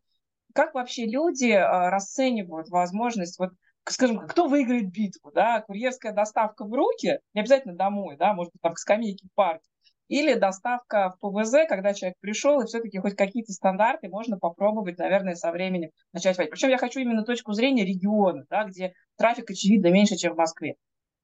как 0.54 0.74
вообще 0.74 1.06
люди 1.06 1.50
э, 1.50 1.88
расценивают 1.88 2.68
возможность 2.68 3.40
вот 3.40 3.50
скажем, 3.88 4.26
кто 4.26 4.48
выиграет 4.48 4.90
битву, 4.92 5.30
да, 5.32 5.62
курьерская 5.62 6.12
доставка 6.12 6.64
в 6.64 6.72
руки, 6.72 7.18
не 7.34 7.40
обязательно 7.40 7.74
домой, 7.74 8.16
да, 8.16 8.34
может 8.34 8.52
быть, 8.52 8.62
там 8.62 8.74
к 8.74 8.78
скамейке 8.78 9.26
в 9.26 9.34
парке, 9.34 9.64
или 10.08 10.34
доставка 10.34 11.14
в 11.16 11.20
ПВЗ, 11.20 11.68
когда 11.68 11.94
человек 11.94 12.16
пришел, 12.20 12.60
и 12.60 12.66
все-таки 12.66 12.98
хоть 12.98 13.14
какие-то 13.14 13.52
стандарты 13.52 14.08
можно 14.08 14.38
попробовать, 14.38 14.98
наверное, 14.98 15.36
со 15.36 15.52
временем 15.52 15.90
начать 16.12 16.36
вводить. 16.36 16.50
Причем 16.50 16.68
я 16.68 16.78
хочу 16.78 16.98
именно 16.98 17.22
точку 17.22 17.52
зрения 17.52 17.84
региона, 17.84 18.44
да, 18.50 18.64
где 18.64 18.92
трафик, 19.16 19.50
очевидно, 19.50 19.86
меньше, 19.88 20.16
чем 20.16 20.34
в 20.34 20.36
Москве. 20.36 20.74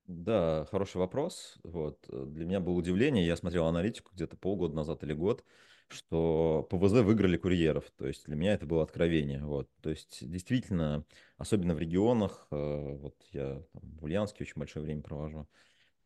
Да, 0.07 0.67
хороший 0.71 0.99
вопрос. 0.99 1.59
Вот. 1.65 1.99
Для 2.09 2.45
меня 2.45 2.61
было 2.61 2.75
удивление, 2.75 3.27
я 3.27 3.35
смотрел 3.35 3.67
аналитику 3.67 4.13
где-то 4.15 4.37
полгода 4.37 4.77
назад 4.77 5.03
или 5.03 5.15
год, 5.15 5.45
что 5.89 6.67
ПВЗ 6.71 7.03
выиграли 7.03 7.37
курьеров. 7.37 7.85
То 7.97 8.07
есть 8.07 8.27
для 8.27 8.37
меня 8.37 8.55
это 8.55 8.67
было 8.67 8.83
откровение. 8.83 9.45
Вот. 9.45 9.69
То 9.83 9.91
есть 9.91 10.29
действительно, 10.29 11.05
особенно 11.39 11.75
в 11.75 11.79
регионах, 11.79 12.47
э, 12.51 12.97
вот 13.01 13.15
я 13.33 13.63
там, 13.73 13.83
в 13.99 14.05
Ульяновске 14.05 14.45
очень 14.45 14.59
большое 14.59 14.85
время 14.85 15.03
провожу, 15.03 15.49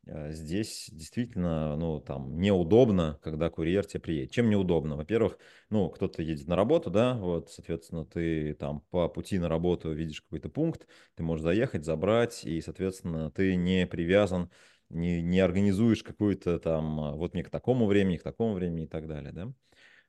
э, 0.06 0.32
здесь 0.32 0.88
действительно, 0.92 1.76
ну, 1.76 2.00
там, 2.00 2.38
неудобно, 2.40 3.18
когда 3.22 3.50
курьер 3.50 3.84
тебе 3.84 4.00
приедет. 4.00 4.32
Чем 4.32 4.50
неудобно? 4.50 4.96
Во-первых, 4.96 5.38
ну, 5.70 5.88
кто-то 5.90 6.22
едет 6.22 6.46
на 6.48 6.56
работу, 6.56 6.90
да, 6.90 7.14
вот, 7.14 7.50
соответственно, 7.50 8.04
ты 8.04 8.54
там 8.54 8.82
по 8.90 9.08
пути 9.08 9.38
на 9.38 9.48
работу 9.48 9.92
видишь 9.92 10.22
какой-то 10.22 10.48
пункт, 10.48 10.86
ты 11.14 11.22
можешь 11.22 11.44
заехать, 11.44 11.84
забрать, 11.84 12.44
и, 12.44 12.60
соответственно, 12.60 13.30
ты 13.30 13.56
не 13.56 13.86
привязан 13.86 14.50
не, 14.90 15.22
не 15.22 15.40
организуешь 15.40 16.02
какую-то 16.02 16.58
там, 16.58 17.00
а, 17.00 17.12
вот 17.12 17.32
мне 17.32 17.44
к 17.44 17.50
такому 17.50 17.86
времени, 17.86 18.16
к 18.16 18.22
такому 18.22 18.54
времени 18.54 18.84
и 18.84 18.88
так 18.88 19.06
далее, 19.06 19.32
да. 19.32 19.52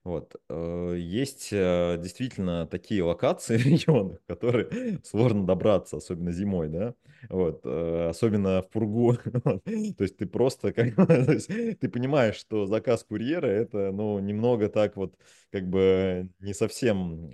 Вот. 0.03 0.35
Э, 0.49 0.95
есть 0.97 1.49
э, 1.51 1.97
действительно 1.99 2.65
такие 2.65 3.03
локации 3.03 3.57
в 3.57 3.65
регионах, 3.65 4.19
которые 4.25 4.99
сложно 5.03 5.45
добраться, 5.45 5.97
особенно 5.97 6.31
зимой, 6.31 6.69
да, 6.69 6.95
вот, 7.29 7.61
э, 7.65 8.07
особенно 8.09 8.63
в 8.63 8.69
Пургу. 8.69 9.13
То 9.43 9.61
есть 9.99 10.17
ты 10.17 10.25
просто, 10.25 10.73
как 10.73 10.95
ты 11.77 11.89
понимаешь, 11.89 12.35
что 12.35 12.65
заказ 12.65 13.03
курьера 13.03 13.45
это, 13.45 13.91
ну, 13.91 14.17
немного 14.17 14.69
так 14.69 14.95
вот, 14.95 15.13
как 15.51 15.69
бы 15.69 16.29
не 16.39 16.53
совсем 16.55 17.29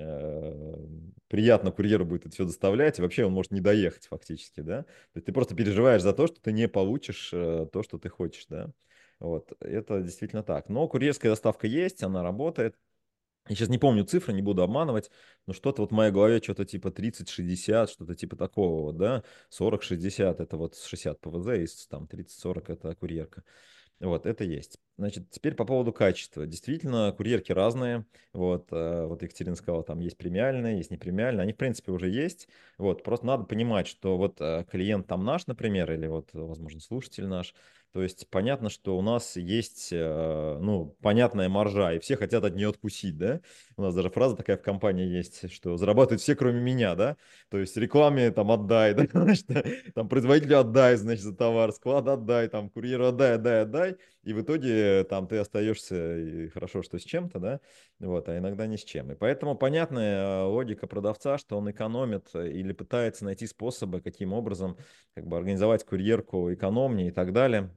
приятно 1.30 1.72
курьеру 1.72 2.06
будет 2.06 2.26
это 2.26 2.34
все 2.34 2.46
доставлять, 2.46 3.00
и 3.00 3.02
вообще 3.02 3.26
он 3.26 3.32
может 3.34 3.52
не 3.52 3.62
доехать 3.62 4.08
фактически, 4.08 4.60
да. 4.62 4.84
То 4.84 4.90
есть 5.16 5.26
ты 5.26 5.32
просто 5.32 5.56
переживаешь 5.56 6.02
за 6.02 6.12
то, 6.14 6.28
что 6.28 6.42
ты 6.42 6.52
не 6.52 6.68
получишь 6.68 7.30
то, 7.30 7.84
что 7.84 7.98
ты 7.98 8.10
хочешь, 8.10 8.46
да. 8.50 8.72
Вот, 9.20 9.52
это 9.62 10.02
действительно 10.02 10.44
так. 10.44 10.70
Но 10.70 10.88
курьерская 10.88 11.32
доставка 11.32 11.68
есть, 11.68 12.04
она 12.04 12.24
работает. 12.24 12.76
Я 13.50 13.56
сейчас 13.56 13.70
не 13.70 13.78
помню 13.78 14.04
цифры, 14.04 14.34
не 14.34 14.42
буду 14.42 14.62
обманывать, 14.62 15.10
но 15.46 15.54
что-то 15.54 15.82
вот 15.82 15.92
в 15.92 15.96
моей 15.96 16.12
голове 16.12 16.42
что-то 16.44 16.66
типа 16.66 16.90
30-60, 16.90 17.90
что-то 17.90 18.14
типа 18.14 18.36
такого 18.36 18.82
вот, 18.84 18.98
да, 18.98 19.24
40-60 19.50 20.42
это 20.42 20.58
вот 20.58 20.76
60 20.78 21.20
ПВЗ, 21.22 21.48
и 21.48 21.68
там 21.90 22.08
30-40 22.08 22.74
это 22.74 22.96
курьерка. 22.96 23.44
Вот, 24.00 24.28
это 24.28 24.44
есть. 24.44 24.78
Значит, 24.98 25.32
теперь 25.32 25.56
по 25.56 25.66
поводу 25.66 25.92
качества. 25.92 26.46
Действительно, 26.46 27.12
курьерки 27.18 27.52
разные. 27.52 28.06
Вот, 28.32 28.68
э, 28.72 29.06
вот 29.08 29.24
Екатерина 29.24 29.56
сказала, 29.56 29.84
там 29.84 30.00
есть 30.00 30.18
премиальные, 30.18 30.78
есть 30.78 30.92
непремиальные. 30.92 31.42
Они, 31.44 31.54
в 31.54 31.58
принципе, 31.58 31.92
уже 31.92 32.10
есть. 32.10 32.48
Вот, 32.78 33.04
просто 33.04 33.26
надо 33.26 33.46
понимать, 33.46 33.88
что 33.88 34.18
вот 34.18 34.40
э, 34.40 34.66
клиент 34.70 35.08
там 35.08 35.26
наш, 35.26 35.48
например, 35.48 35.92
или 35.92 36.06
вот, 36.06 36.30
возможно, 36.34 36.80
слушатель 36.80 37.26
наш, 37.26 37.56
то 37.94 38.04
есть 38.04 38.30
понятно, 38.30 38.70
что 38.70 38.98
у 38.98 39.02
нас 39.02 39.38
есть, 39.38 39.90
э, 39.92 40.58
ну, 40.62 40.96
понятная 41.02 41.50
маржа, 41.50 41.94
и 41.94 42.00
все 42.00 42.18
хотят 42.18 42.44
от 42.44 42.56
нее 42.56 42.70
откусить, 42.70 43.18
да? 43.18 43.42
У 43.80 43.84
нас 43.84 43.94
даже 43.94 44.10
фраза 44.10 44.36
такая 44.36 44.58
в 44.58 44.64
компании 44.64 45.06
есть, 45.06 45.54
что 45.54 45.78
зарабатывают 45.78 46.20
все, 46.20 46.36
кроме 46.36 46.60
меня, 46.60 46.96
да? 46.96 47.16
То 47.50 47.60
есть 47.60 47.78
рекламе 47.78 48.32
там 48.32 48.52
отдай, 48.52 48.94
да? 48.96 49.06
Там 49.94 50.10
производителю 50.10 50.62
отдай, 50.62 50.96
значит, 50.96 51.24
за 51.24 51.36
товар, 51.36 51.72
склад 51.72 52.08
отдай, 52.08 52.48
там 52.48 52.72
курьеру 52.72 53.06
отдай, 53.06 53.36
отдай, 53.36 53.62
отдай. 53.62 53.98
и 54.24 54.34
в 54.34 54.42
итоге 54.42 55.04
там 55.04 55.28
ты 55.28 55.38
остаешься, 55.38 56.18
и 56.18 56.48
хорошо, 56.50 56.82
что 56.82 56.98
с 56.98 57.04
чем-то, 57.04 57.40
да, 57.40 57.60
вот, 58.00 58.28
а 58.30 58.38
иногда 58.40 58.66
ни 58.66 58.78
с 58.78 58.84
чем. 58.84 59.12
И 59.12 59.16
поэтому 59.16 59.56
понятная 59.56 60.46
логика 60.46 60.88
продавца, 60.88 61.38
что 61.38 61.56
он 61.56 61.70
экономит 61.70 62.34
или 62.34 62.74
пытается 62.74 63.26
найти 63.26 63.46
способы, 63.46 64.02
каким 64.02 64.34
образом 64.34 64.76
как 65.14 65.28
бы 65.28 65.38
организовать 65.38 65.86
курьерку 65.86 66.52
экономнее 66.52 67.10
и 67.10 67.12
так 67.12 67.32
далее. 67.32 67.72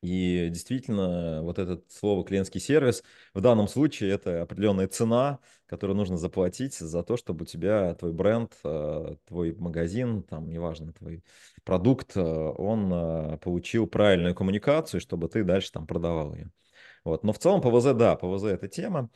И 0.00 0.48
действительно, 0.50 1.42
вот 1.42 1.58
это 1.58 1.82
слово 1.88 2.24
клиентский 2.24 2.60
сервис, 2.60 3.02
в 3.34 3.40
данном 3.40 3.66
случае 3.66 4.12
это 4.12 4.42
определенная 4.42 4.86
цена, 4.86 5.40
которую 5.66 5.96
нужно 5.96 6.16
заплатить 6.16 6.74
за 6.74 7.02
то, 7.02 7.16
чтобы 7.16 7.42
у 7.42 7.46
тебя 7.46 7.94
твой 7.94 8.12
бренд, 8.12 8.54
э, 8.64 9.16
твой 9.26 9.56
магазин, 9.56 10.22
там, 10.22 10.48
неважно, 10.48 10.92
твой 10.92 11.24
продукт, 11.64 12.16
э, 12.16 12.20
он 12.20 12.92
э, 12.92 13.38
получил 13.38 13.88
правильную 13.88 14.36
коммуникацию, 14.36 15.00
чтобы 15.00 15.28
ты 15.28 15.42
дальше 15.42 15.72
там 15.72 15.86
продавал 15.86 16.32
ее. 16.32 16.52
Вот. 17.04 17.24
Но 17.24 17.32
в 17.32 17.38
целом 17.38 17.60
ПВЗ, 17.60 17.94
да, 17.94 18.14
ПВЗ 18.16 18.44
это 18.44 18.68
тема. 18.68 19.10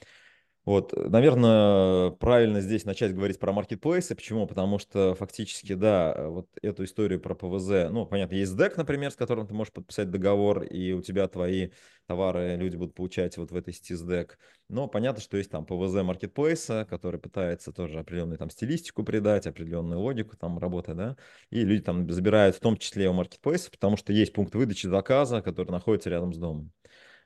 Вот, 0.65 0.93
наверное, 0.95 2.11
правильно 2.11 2.61
здесь 2.61 2.85
начать 2.85 3.13
говорить 3.13 3.41
про 3.41 3.53
маркетплейсы. 3.53 4.15
Почему? 4.15 4.47
Потому 4.47 4.79
что 4.79 5.17
фактически, 5.17 5.75
да, 5.75 6.29
вот 6.29 6.49
эту 6.63 6.85
историю 6.85 7.21
про 7.21 7.35
ПВЗ, 7.35 7.91
ну, 7.91 8.07
понятно, 8.07 8.37
есть 8.37 8.55
ДЭК, 8.55 8.77
например, 8.77 9.11
с 9.11 9.17
которым 9.17 9.49
ты 9.49 9.55
можешь 9.55 9.73
подписать 9.73 10.11
договор, 10.11 10.63
и 10.63 10.93
у 10.93 11.03
тебя 11.03 11.27
твои 11.27 11.71
товары 12.07 12.55
люди 12.57 12.77
будут 12.77 12.95
получать 12.95 13.37
вот 13.39 13.51
в 13.51 13.57
этой 13.57 13.75
сети 13.75 13.95
с 13.95 14.03
ДЭК. 14.03 14.39
Но 14.69 14.87
понятно, 14.87 15.21
что 15.21 15.37
есть 15.37 15.51
там 15.51 15.67
ПВЗ 15.67 16.05
маркетплейса, 16.05 16.87
который 16.89 17.19
пытается 17.19 17.73
тоже 17.73 17.99
определенную 17.99 18.39
там 18.39 18.49
стилистику 18.49 19.03
придать, 19.03 19.49
определенную 19.49 19.99
логику 19.99 20.37
там 20.37 20.61
работы, 20.61 20.95
да, 20.95 21.17
и 21.51 21.65
люди 21.65 21.83
там 21.83 22.09
забирают 22.09 22.55
в 22.55 22.61
том 22.61 22.77
числе 22.77 23.09
у 23.09 23.13
маркетплейса, 23.13 23.69
потому 23.69 23.97
что 23.97 24.13
есть 24.13 24.33
пункт 24.33 24.55
выдачи 24.55 24.87
заказа, 24.87 25.43
который 25.43 25.73
находится 25.73 26.09
рядом 26.09 26.33
с 26.33 26.39
домом. 26.39 26.71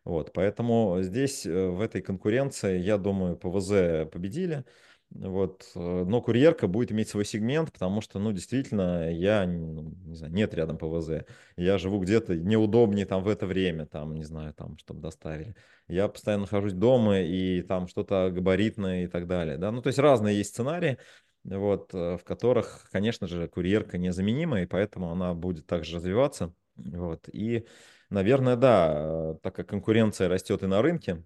Вот, 0.06 0.32
поэтому 0.32 0.98
здесь, 1.02 1.44
э, 1.44 1.68
в 1.68 1.80
этой 1.80 2.00
конкуренции, 2.00 2.78
я 2.78 2.96
думаю, 2.96 3.36
ПВЗ 3.36 4.08
победили. 4.08 4.64
Вот, 5.10 5.68
э, 5.74 6.04
но 6.06 6.22
курьерка 6.22 6.68
будет 6.68 6.92
иметь 6.92 7.08
свой 7.08 7.24
сегмент, 7.24 7.72
потому 7.72 8.00
что, 8.00 8.20
ну, 8.20 8.30
действительно, 8.30 9.10
я, 9.10 9.44
ну, 9.46 9.96
не 10.04 10.14
знаю, 10.14 10.32
нет 10.32 10.54
рядом 10.54 10.78
ПВЗ. 10.78 11.24
Я 11.56 11.78
живу 11.78 11.98
где-то 11.98 12.36
неудобнее 12.36 13.04
там 13.04 13.24
в 13.24 13.28
это 13.28 13.46
время, 13.46 13.86
там, 13.86 14.14
не 14.14 14.22
знаю, 14.22 14.54
там, 14.54 14.78
чтобы 14.78 15.00
доставили. 15.00 15.56
Я 15.88 16.06
постоянно 16.06 16.42
нахожусь 16.42 16.74
дома, 16.74 17.20
и 17.20 17.62
там 17.62 17.88
что-то 17.88 18.30
габаритное 18.32 19.04
и 19.04 19.06
так 19.08 19.26
далее, 19.26 19.58
да. 19.58 19.72
Ну, 19.72 19.82
то 19.82 19.88
есть 19.88 19.98
разные 19.98 20.38
есть 20.38 20.50
сценарии, 20.50 20.98
вот, 21.42 21.92
э, 21.94 22.16
в 22.16 22.22
которых, 22.22 22.88
конечно 22.92 23.26
же, 23.26 23.48
курьерка 23.48 23.98
незаменима, 23.98 24.62
и 24.62 24.66
поэтому 24.66 25.10
она 25.10 25.34
будет 25.34 25.66
также 25.66 25.96
развиваться, 25.96 26.54
вот, 26.76 27.28
и 27.32 27.66
Наверное, 28.10 28.56
да, 28.56 29.34
так 29.42 29.56
как 29.56 29.68
конкуренция 29.68 30.28
растет 30.28 30.62
и 30.62 30.66
на 30.66 30.82
рынке, 30.82 31.24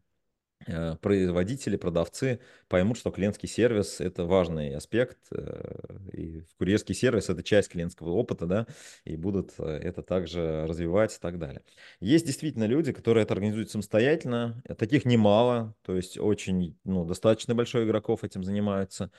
Э, 0.67 0.97
производители, 1.01 1.77
продавцы 1.77 2.39
поймут, 2.69 2.99
что 2.99 3.11
клиентский 3.11 3.49
сервис– 3.49 3.99
это 4.01 4.25
важный 4.27 4.75
аспект, 4.75 5.17
э, 5.33 5.97
и 6.13 6.43
курьерский 6.59 6.95
сервис– 6.95 7.29
это 7.31 7.43
часть 7.43 7.71
клиентского 7.71 8.11
опыта, 8.11 8.45
да, 8.45 8.67
и 9.05 9.17
будут 9.17 9.53
э, 9.59 9.65
это 9.65 10.03
также 10.03 10.67
развивать 10.67 11.17
и 11.17 11.19
так 11.19 11.39
далее. 11.39 11.63
Есть 12.01 12.27
действительно 12.27 12.65
люди, 12.65 12.93
которые 12.93 13.23
это 13.23 13.33
организуют 13.33 13.71
самостоятельно, 13.71 14.63
таких 14.77 15.07
немало, 15.07 15.75
то 15.83 15.97
есть 15.97 16.19
очень, 16.19 16.79
ну, 16.85 17.07
достаточно 17.07 17.55
большой 17.55 17.87
игроков 17.87 18.23
этим 18.23 18.45
занимаются, 18.45 19.11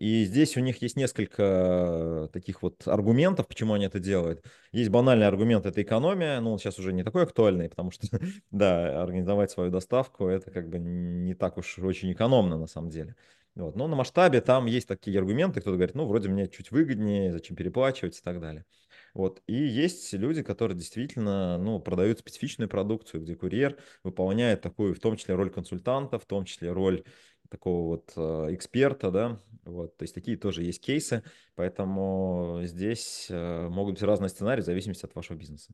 и 0.00 0.24
здесь 0.24 0.56
у 0.56 0.60
них 0.60 0.80
есть 0.80 0.96
несколько 0.96 2.30
таких 2.32 2.62
вот 2.62 2.88
аргументов, 2.88 3.46
почему 3.46 3.74
они 3.74 3.84
это 3.84 3.98
делают. 4.00 4.42
Есть 4.72 4.88
банальный 4.88 5.26
аргумент– 5.26 5.66
это 5.66 5.82
экономия, 5.82 6.40
но 6.40 6.52
он 6.52 6.58
сейчас 6.58 6.78
уже 6.78 6.94
не 6.94 7.04
такой 7.04 7.24
актуальный, 7.24 7.68
потому 7.68 7.90
что, 7.90 8.08
да, 8.50 9.02
организовать 9.02 9.50
свою 9.50 9.70
доставку– 9.70 10.26
это 10.28 10.50
как 10.50 10.70
бы 10.70 10.78
не 10.78 11.34
так 11.34 11.58
уж 11.58 11.78
очень 11.80 12.12
экономно 12.12 12.56
на 12.56 12.66
самом 12.66 12.88
деле. 12.88 13.14
Вот. 13.54 13.76
Но 13.76 13.88
на 13.88 13.96
масштабе 13.96 14.40
там 14.40 14.64
есть 14.64 14.88
такие 14.88 15.18
аргументы, 15.18 15.60
кто-то 15.60 15.76
говорит, 15.76 15.94
ну, 15.94 16.06
вроде 16.06 16.30
мне 16.30 16.48
чуть 16.48 16.70
выгоднее, 16.70 17.30
зачем 17.30 17.54
переплачивать 17.54 18.18
и 18.18 18.22
так 18.22 18.40
далее. 18.40 18.64
Вот. 19.12 19.42
И 19.46 19.54
есть 19.54 20.12
люди, 20.12 20.42
которые 20.42 20.78
действительно 20.78 21.58
ну, 21.58 21.80
продают 21.80 22.20
специфичную 22.20 22.68
продукцию, 22.68 23.22
где 23.22 23.34
курьер 23.34 23.76
выполняет 24.04 24.62
такую, 24.62 24.94
в 24.94 25.00
том 25.00 25.16
числе, 25.16 25.34
роль 25.34 25.50
консультанта, 25.50 26.18
в 26.18 26.26
том 26.26 26.44
числе 26.44 26.72
роль 26.72 27.04
такого 27.50 27.88
вот 27.88 28.12
э, 28.16 28.54
эксперта, 28.54 29.10
да, 29.10 29.38
вот, 29.64 29.96
то 29.96 30.04
есть 30.04 30.14
такие 30.14 30.36
тоже 30.36 30.62
есть 30.62 30.82
кейсы, 30.82 31.22
поэтому 31.54 32.60
здесь 32.62 33.26
э, 33.28 33.68
могут 33.68 33.94
быть 33.94 34.02
разные 34.02 34.28
сценарии 34.28 34.62
в 34.62 34.66
зависимости 34.66 35.04
от 35.04 35.14
вашего 35.14 35.36
бизнеса. 35.36 35.72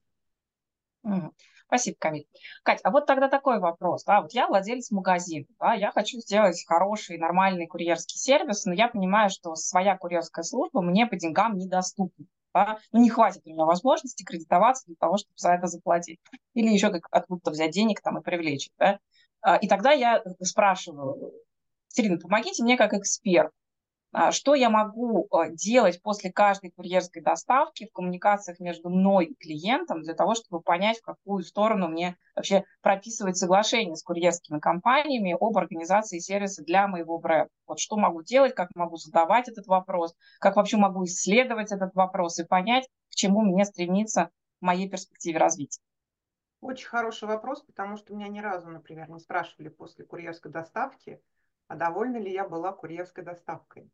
Спасибо, 1.66 1.96
Камиль. 1.98 2.26
Кать, 2.62 2.80
а 2.84 2.90
вот 2.90 3.06
тогда 3.06 3.28
такой 3.28 3.58
вопрос. 3.58 4.04
Да? 4.04 4.20
Вот 4.20 4.32
я 4.32 4.46
владелец 4.46 4.90
магазина, 4.92 5.46
да, 5.58 5.74
я 5.74 5.90
хочу 5.90 6.18
сделать 6.18 6.64
хороший, 6.66 7.18
нормальный 7.18 7.66
курьерский 7.66 8.18
сервис, 8.18 8.64
но 8.66 8.72
я 8.72 8.88
понимаю, 8.88 9.30
что 9.30 9.54
своя 9.56 9.96
курьерская 9.96 10.44
служба 10.44 10.80
мне 10.80 11.06
по 11.06 11.16
деньгам 11.16 11.56
недоступна. 11.56 12.26
Да? 12.54 12.78
Ну, 12.92 13.02
не 13.02 13.10
хватит 13.10 13.42
у 13.44 13.50
меня 13.50 13.64
возможности 13.64 14.24
кредитоваться 14.24 14.86
для 14.86 14.96
того, 14.98 15.16
чтобы 15.16 15.34
за 15.36 15.52
это 15.52 15.66
заплатить. 15.66 16.20
Или 16.54 16.72
еще 16.72 16.90
как 16.90 17.06
откуда-то 17.10 17.50
взять 17.50 17.72
денег 17.72 18.00
там 18.00 18.18
и 18.18 18.22
привлечь. 18.22 18.70
Да? 18.78 18.98
А, 19.42 19.56
и 19.56 19.68
тогда 19.68 19.90
я 19.92 20.22
спрашиваю, 20.40 21.32
Сирина, 21.96 22.18
помогите 22.18 22.62
мне 22.62 22.76
как 22.76 22.92
эксперт. 22.92 23.52
А, 24.12 24.30
что 24.30 24.54
я 24.54 24.68
могу 24.68 25.26
э, 25.30 25.52
делать 25.52 26.02
после 26.02 26.30
каждой 26.30 26.70
курьерской 26.70 27.22
доставки 27.22 27.86
в 27.86 27.92
коммуникациях 27.92 28.60
между 28.60 28.90
мной 28.90 29.26
и 29.26 29.34
клиентом 29.34 30.02
для 30.02 30.12
того, 30.12 30.34
чтобы 30.34 30.60
понять, 30.60 30.98
в 30.98 31.02
какую 31.02 31.42
сторону 31.42 31.88
мне 31.88 32.18
вообще 32.34 32.64
прописывать 32.82 33.38
соглашение 33.38 33.96
с 33.96 34.02
курьерскими 34.02 34.58
компаниями 34.58 35.34
об 35.40 35.56
организации 35.56 36.18
сервиса 36.18 36.62
для 36.62 36.86
моего 36.86 37.18
бренда. 37.18 37.48
Вот 37.66 37.78
что 37.78 37.96
могу 37.96 38.22
делать, 38.22 38.54
как 38.54 38.68
могу 38.74 38.96
задавать 38.96 39.48
этот 39.48 39.66
вопрос, 39.66 40.14
как 40.38 40.56
вообще 40.56 40.76
могу 40.76 41.04
исследовать 41.06 41.72
этот 41.72 41.94
вопрос 41.94 42.38
и 42.38 42.44
понять, 42.44 42.86
к 43.10 43.14
чему 43.14 43.40
мне 43.40 43.64
стремиться 43.64 44.28
в 44.60 44.66
моей 44.66 44.86
перспективе 44.90 45.38
развития. 45.38 45.80
Очень 46.60 46.88
хороший 46.88 47.26
вопрос, 47.26 47.62
потому 47.62 47.96
что 47.96 48.14
меня 48.14 48.28
ни 48.28 48.40
разу, 48.40 48.68
например, 48.68 49.08
не 49.08 49.18
спрашивали 49.18 49.68
после 49.68 50.04
курьерской 50.04 50.52
доставки, 50.52 51.22
а 51.68 51.76
довольна 51.76 52.18
ли 52.18 52.32
я 52.32 52.48
была 52.48 52.72
курьерской 52.72 53.24
доставкой. 53.24 53.90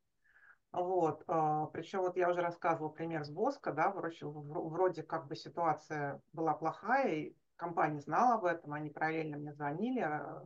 Вот, 0.73 1.23
а, 1.27 1.67
причем 1.67 2.01
вот 2.01 2.17
я 2.17 2.31
уже 2.31 2.41
рассказывала 2.41 2.89
пример 2.89 3.25
с 3.25 3.31
Боско, 3.31 3.73
да, 3.73 3.93
вроде, 3.93 5.03
как 5.03 5.27
бы 5.27 5.37
ситуация 5.37 6.21
была 6.33 6.55
плохая, 6.55 7.13
и 7.13 7.37
компания 7.57 8.01
знала 8.01 8.37
об 8.37 8.47
этом, 8.47 8.73
они 8.73 8.89
параллельно 8.89 9.37
мне 9.37 9.53
звонили, 9.53 10.01
а, 10.01 10.43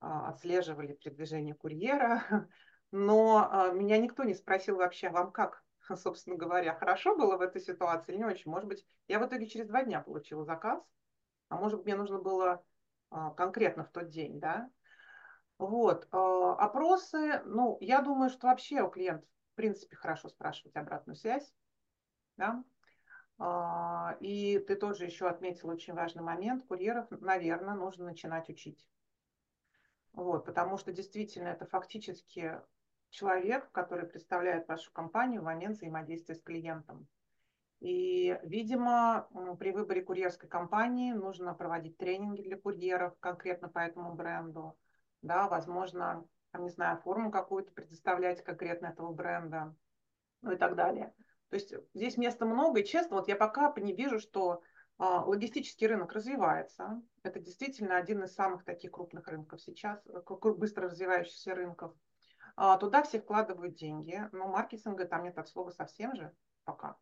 а, 0.00 0.30
отслеживали 0.30 0.94
передвижение 0.94 1.54
курьера, 1.54 2.22
но 2.92 3.70
меня 3.74 3.98
никто 3.98 4.24
не 4.24 4.34
спросил 4.34 4.76
вообще, 4.76 5.10
вам 5.10 5.32
как, 5.32 5.62
собственно 5.96 6.36
говоря, 6.36 6.74
хорошо 6.74 7.14
было 7.14 7.36
в 7.36 7.42
этой 7.42 7.60
ситуации 7.60 8.12
или 8.12 8.18
не 8.20 8.24
очень. 8.24 8.50
Может 8.50 8.68
быть, 8.68 8.86
я 9.06 9.18
в 9.18 9.26
итоге 9.26 9.46
через 9.46 9.66
два 9.66 9.84
дня 9.84 10.00
получила 10.00 10.46
заказ, 10.46 10.82
а 11.50 11.56
может 11.56 11.78
быть, 11.78 11.86
мне 11.86 11.96
нужно 11.96 12.20
было 12.20 12.64
конкретно 13.36 13.84
в 13.84 13.90
тот 13.90 14.08
день, 14.08 14.40
да. 14.40 14.70
Вот, 15.66 16.08
опросы, 16.10 17.40
ну, 17.44 17.78
я 17.80 18.02
думаю, 18.02 18.30
что 18.30 18.48
вообще 18.48 18.82
у 18.82 18.88
клиентов 18.88 19.28
в 19.52 19.54
принципе, 19.54 19.96
хорошо 19.96 20.28
спрашивать 20.28 20.76
обратную 20.76 21.16
связь. 21.16 21.52
Да? 22.36 22.64
А, 23.38 24.16
и 24.20 24.58
ты 24.58 24.76
тоже 24.76 25.04
еще 25.04 25.28
отметил 25.28 25.68
очень 25.68 25.94
важный 25.94 26.22
момент. 26.22 26.64
Курьеров, 26.64 27.06
наверное, 27.10 27.74
нужно 27.74 28.06
начинать 28.06 28.48
учить. 28.48 28.88
Вот, 30.12 30.44
потому 30.46 30.78
что 30.78 30.92
действительно 30.92 31.48
это 31.48 31.66
фактически 31.66 32.60
человек, 33.10 33.70
который 33.72 34.06
представляет 34.06 34.68
вашу 34.68 34.90
компанию 34.92 35.42
в 35.42 35.44
момент 35.44 35.76
взаимодействия 35.76 36.34
с 36.34 36.42
клиентом. 36.42 37.06
И, 37.80 38.38
видимо, 38.42 39.28
при 39.58 39.72
выборе 39.72 40.02
курьерской 40.02 40.48
компании 40.48 41.12
нужно 41.12 41.52
проводить 41.52 41.98
тренинги 41.98 42.42
для 42.42 42.56
курьеров 42.56 43.18
конкретно 43.18 43.68
по 43.68 43.80
этому 43.80 44.14
бренду. 44.14 44.76
Да, 45.22 45.48
возможно, 45.48 46.26
там, 46.50 46.64
не 46.64 46.70
знаю, 46.70 46.98
форму 46.98 47.30
какую-то 47.30 47.72
предоставлять 47.72 48.42
конкретно 48.44 48.86
этого 48.86 49.12
бренда, 49.12 49.74
ну 50.42 50.52
и 50.52 50.56
так 50.56 50.74
далее. 50.74 51.14
То 51.48 51.56
есть 51.56 51.74
здесь 51.94 52.16
места 52.16 52.44
много, 52.44 52.80
и 52.80 52.84
честно, 52.84 53.16
вот 53.16 53.28
я 53.28 53.36
пока 53.36 53.72
не 53.76 53.92
вижу, 53.94 54.18
что 54.18 54.62
а, 54.98 55.24
логистический 55.24 55.86
рынок 55.86 56.12
развивается. 56.12 57.02
Это 57.22 57.40
действительно 57.40 57.96
один 57.96 58.22
из 58.24 58.34
самых 58.34 58.64
таких 58.64 58.92
крупных 58.92 59.26
рынков 59.28 59.60
сейчас, 59.60 60.00
э, 60.06 60.20
быстро 60.52 60.88
развивающихся 60.88 61.54
рынков. 61.54 61.94
А, 62.56 62.76
туда 62.76 63.02
все 63.02 63.20
вкладывают 63.20 63.74
деньги, 63.74 64.28
но 64.32 64.48
маркетинга 64.48 65.04
там 65.06 65.24
нет 65.24 65.38
от 65.38 65.48
слова 65.48 65.70
совсем 65.70 66.14
же 66.14 66.32
пока. 66.64 66.96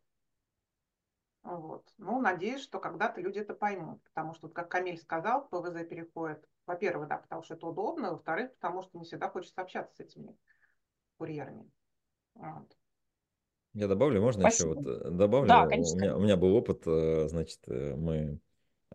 Вот. 1.43 1.87
Ну, 1.97 2.21
надеюсь, 2.21 2.61
что 2.61 2.79
когда-то 2.79 3.19
люди 3.19 3.39
это 3.39 3.53
поймут, 3.53 4.01
потому 4.03 4.33
что, 4.33 4.47
как 4.47 4.69
Камиль 4.69 4.97
сказал, 4.97 5.47
ПВЗ 5.47 5.85
переходит 5.87 6.47
во-первых, 6.65 7.07
да, 7.07 7.17
потому 7.17 7.43
что 7.43 7.55
это 7.55 7.67
удобно, 7.67 8.11
во-вторых, 8.11 8.53
потому 8.55 8.81
что 8.81 8.97
не 8.97 9.05
всегда 9.05 9.29
хочется 9.29 9.61
общаться 9.61 9.95
с 9.95 9.99
этими 9.99 10.35
курьерами. 11.17 11.69
Вот. 12.35 12.75
Я 13.73 13.87
добавлю, 13.87 14.21
можно 14.21 14.41
Спасибо. 14.41 14.71
еще 14.71 14.81
вот 14.81 15.05
э, 15.05 15.09
добавлю? 15.11 15.47
Да, 15.47 15.67
конечно. 15.67 15.95
У 15.95 15.99
меня, 15.99 16.17
у 16.17 16.19
меня 16.19 16.37
был 16.37 16.55
опыт, 16.55 16.83
э, 16.85 17.27
значит, 17.29 17.59
э, 17.67 17.95
мы 17.95 18.39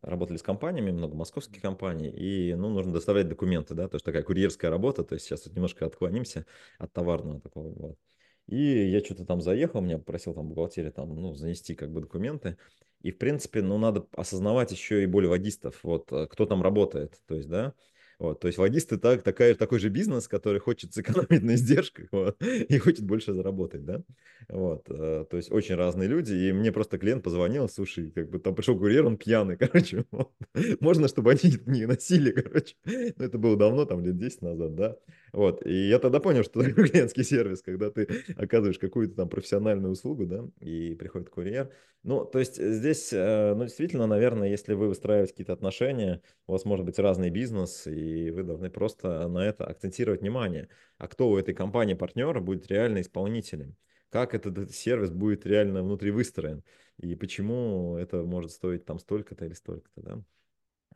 работали 0.03 0.37
с 0.37 0.43
компаниями, 0.43 0.91
много 0.91 1.17
московских 1.17 1.63
компаний, 1.63 2.11
и, 2.11 2.55
ну, 2.55 2.69
нужно 2.69 2.93
доставлять 2.93 3.29
документы, 3.29 3.75
да, 3.75 3.89
то 3.89 3.97
есть 3.97 4.05
такая 4.05 4.23
курьерская 4.23 4.71
работа, 4.71 5.03
то 5.03 5.15
есть 5.15 5.25
сейчас 5.25 5.47
вот 5.47 5.55
немножко 5.55 5.87
отклонимся 5.87 6.45
от 6.79 6.93
товарного 6.93 7.41
такого, 7.41 7.73
вот. 7.73 7.99
И 8.47 8.89
я 8.91 9.01
что-то 9.01 9.25
там 9.25 9.41
заехал, 9.41 9.81
меня 9.81 9.99
попросил 9.99 10.35
там 10.35 10.49
бухгалтерия 10.49 10.93
там, 10.93 11.15
ну, 11.17 11.35
занести 11.35 11.75
как 11.75 11.91
бы 11.91 12.03
документы, 12.03 12.59
и, 13.07 13.13
в 13.13 13.19
принципе, 13.19 13.63
ну, 13.63 13.79
надо 13.79 14.05
осознавать 14.17 14.73
еще 14.73 15.05
и 15.05 15.07
боль 15.07 15.29
водистов, 15.29 15.79
вот, 15.85 16.11
э, 16.11 16.27
кто 16.27 16.45
там 16.45 16.61
работает, 16.61 17.21
то 17.29 17.37
есть, 17.37 17.49
да, 17.49 17.73
вот, 18.19 18.41
то 18.41 18.49
есть 18.49 18.59
водисты 18.59 18.97
так, 18.97 19.23
такая, 19.23 19.55
такой 19.55 19.79
же 19.79 19.91
бизнес, 19.91 20.27
который 20.27 20.59
хочет 20.59 20.93
сэкономить 20.93 21.43
на 21.43 21.55
издержках 21.55 22.09
вот, 22.11 22.43
и 22.43 22.79
хочет 22.79 23.05
больше 23.05 23.33
заработать, 23.33 23.85
да. 23.85 24.03
Вот, 24.49 24.87
э, 24.89 25.25
то 25.31 25.37
есть 25.37 25.53
очень 25.53 25.77
разные 25.77 26.09
люди, 26.09 26.33
и 26.33 26.53
мне 26.53 26.73
просто 26.73 26.99
клиент 26.99 27.23
позвонил, 27.23 27.69
слушай, 27.69 28.11
как 28.11 28.29
бы 28.29 28.41
там 28.41 28.57
пришел 28.57 28.77
курьер, 28.77 29.07
он 29.07 29.19
пьяный, 29.19 29.57
короче, 29.59 30.05
вот. 30.11 30.33
можно, 30.81 31.07
чтобы 31.07 31.31
они 31.31 31.55
не 31.67 31.87
носили, 31.87 32.33
короче. 32.33 32.75
Ну, 32.85 33.25
это 33.25 33.39
было 33.39 33.57
давно, 33.57 33.85
там 33.85 34.05
лет 34.05 34.17
10 34.17 34.43
назад, 34.43 34.75
да. 34.75 34.97
Вот, 35.37 35.67
и 35.67 35.89
я 35.89 35.99
тогда 35.99 36.19
понял, 36.19 36.45
что 36.45 36.63
клиентский 36.73 37.23
сервис, 37.23 37.61
когда 37.61 37.91
ты 37.91 38.09
оказываешь 38.39 38.79
какую-то 38.79 39.17
там 39.17 39.29
профессиональную 39.29 39.93
услугу, 39.93 40.25
да, 40.25 40.47
и 40.61 40.95
приходит 40.95 41.29
курьер. 41.29 41.71
Ну, 42.05 42.25
то 42.25 42.39
есть 42.39 42.57
здесь, 42.57 43.13
э, 43.13 43.53
ну, 43.55 43.65
действительно, 43.65 44.07
наверное, 44.07 44.49
если 44.49 44.73
вы 44.73 44.89
выстраиваете 44.89 45.35
какие-то 45.35 45.53
отношения, 45.53 46.23
у 46.47 46.53
вас 46.53 46.65
может 46.65 46.87
быть 46.87 46.99
разный 46.99 47.29
бизнес, 47.29 47.87
и 47.87 48.31
вы 48.31 48.45
должны 48.45 48.71
просто 48.71 49.29
на 49.29 49.47
это 49.47 49.67
акцентировать 49.67 50.23
внимание. 50.23 50.71
А 50.97 51.07
кто 51.07 51.29
у 51.29 51.37
этой 51.37 51.53
компании 51.53 51.93
партнера 51.93 52.41
будет 52.41 52.69
реально 52.69 53.03
исполнителем? 53.03 53.77
Как 54.09 54.35
этот 54.35 54.75
сервис 54.75 55.11
будет 55.11 55.45
реально 55.45 55.83
внутри 55.83 56.13
выстроен? 56.13 56.65
И 56.97 57.15
почему 57.15 57.99
это 57.99 58.23
может 58.23 58.53
стоить 58.53 58.87
там 58.87 58.99
столько-то 58.99 59.45
или 59.45 59.53
столько-то, 59.53 60.01
да? 60.01 60.23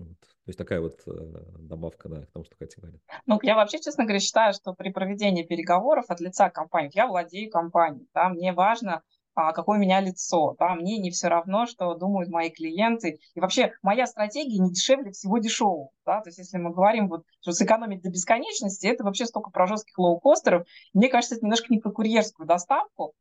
Вот. 0.00 0.18
То 0.20 0.48
есть 0.48 0.58
такая 0.58 0.80
вот 0.80 1.00
э, 1.06 1.10
добавка, 1.58 2.08
да, 2.08 2.22
к 2.22 2.30
тому, 2.32 2.44
что 2.44 2.56
Катя 2.56 2.80
говорит. 2.80 3.00
Ну, 3.26 3.38
я 3.42 3.54
вообще, 3.54 3.78
честно 3.78 4.04
говоря, 4.04 4.20
считаю, 4.20 4.52
что 4.52 4.72
при 4.72 4.90
проведении 4.90 5.44
переговоров 5.44 6.06
от 6.08 6.20
лица 6.20 6.50
компании, 6.50 6.90
я 6.94 7.06
владею 7.06 7.50
компанией, 7.50 8.08
да, 8.14 8.30
мне 8.30 8.52
важно, 8.52 9.02
а, 9.34 9.52
какое 9.52 9.78
у 9.78 9.80
меня 9.80 10.00
лицо, 10.00 10.56
да, 10.58 10.74
мне 10.74 10.98
не 10.98 11.10
все 11.10 11.28
равно, 11.28 11.66
что 11.66 11.94
думают 11.94 12.30
мои 12.30 12.50
клиенты. 12.50 13.20
И 13.34 13.40
вообще 13.40 13.72
моя 13.82 14.06
стратегия 14.06 14.58
не 14.58 14.70
дешевле 14.70 15.12
всего 15.12 15.38
дешевого, 15.38 15.90
да, 16.04 16.20
то 16.20 16.28
есть 16.28 16.38
если 16.38 16.58
мы 16.58 16.72
говорим 16.72 17.08
вот, 17.08 17.24
что 17.40 17.52
сэкономить 17.52 18.02
до 18.02 18.10
бесконечности, 18.10 18.86
это 18.86 19.04
вообще 19.04 19.26
столько 19.26 19.50
про 19.50 19.66
жестких 19.66 19.98
лоукостеров. 19.98 20.66
Мне 20.94 21.08
кажется, 21.08 21.36
это 21.36 21.44
немножко 21.44 21.66
не 21.70 21.78
про 21.78 21.92
курьерскую 21.92 22.46
доставку, 22.46 23.14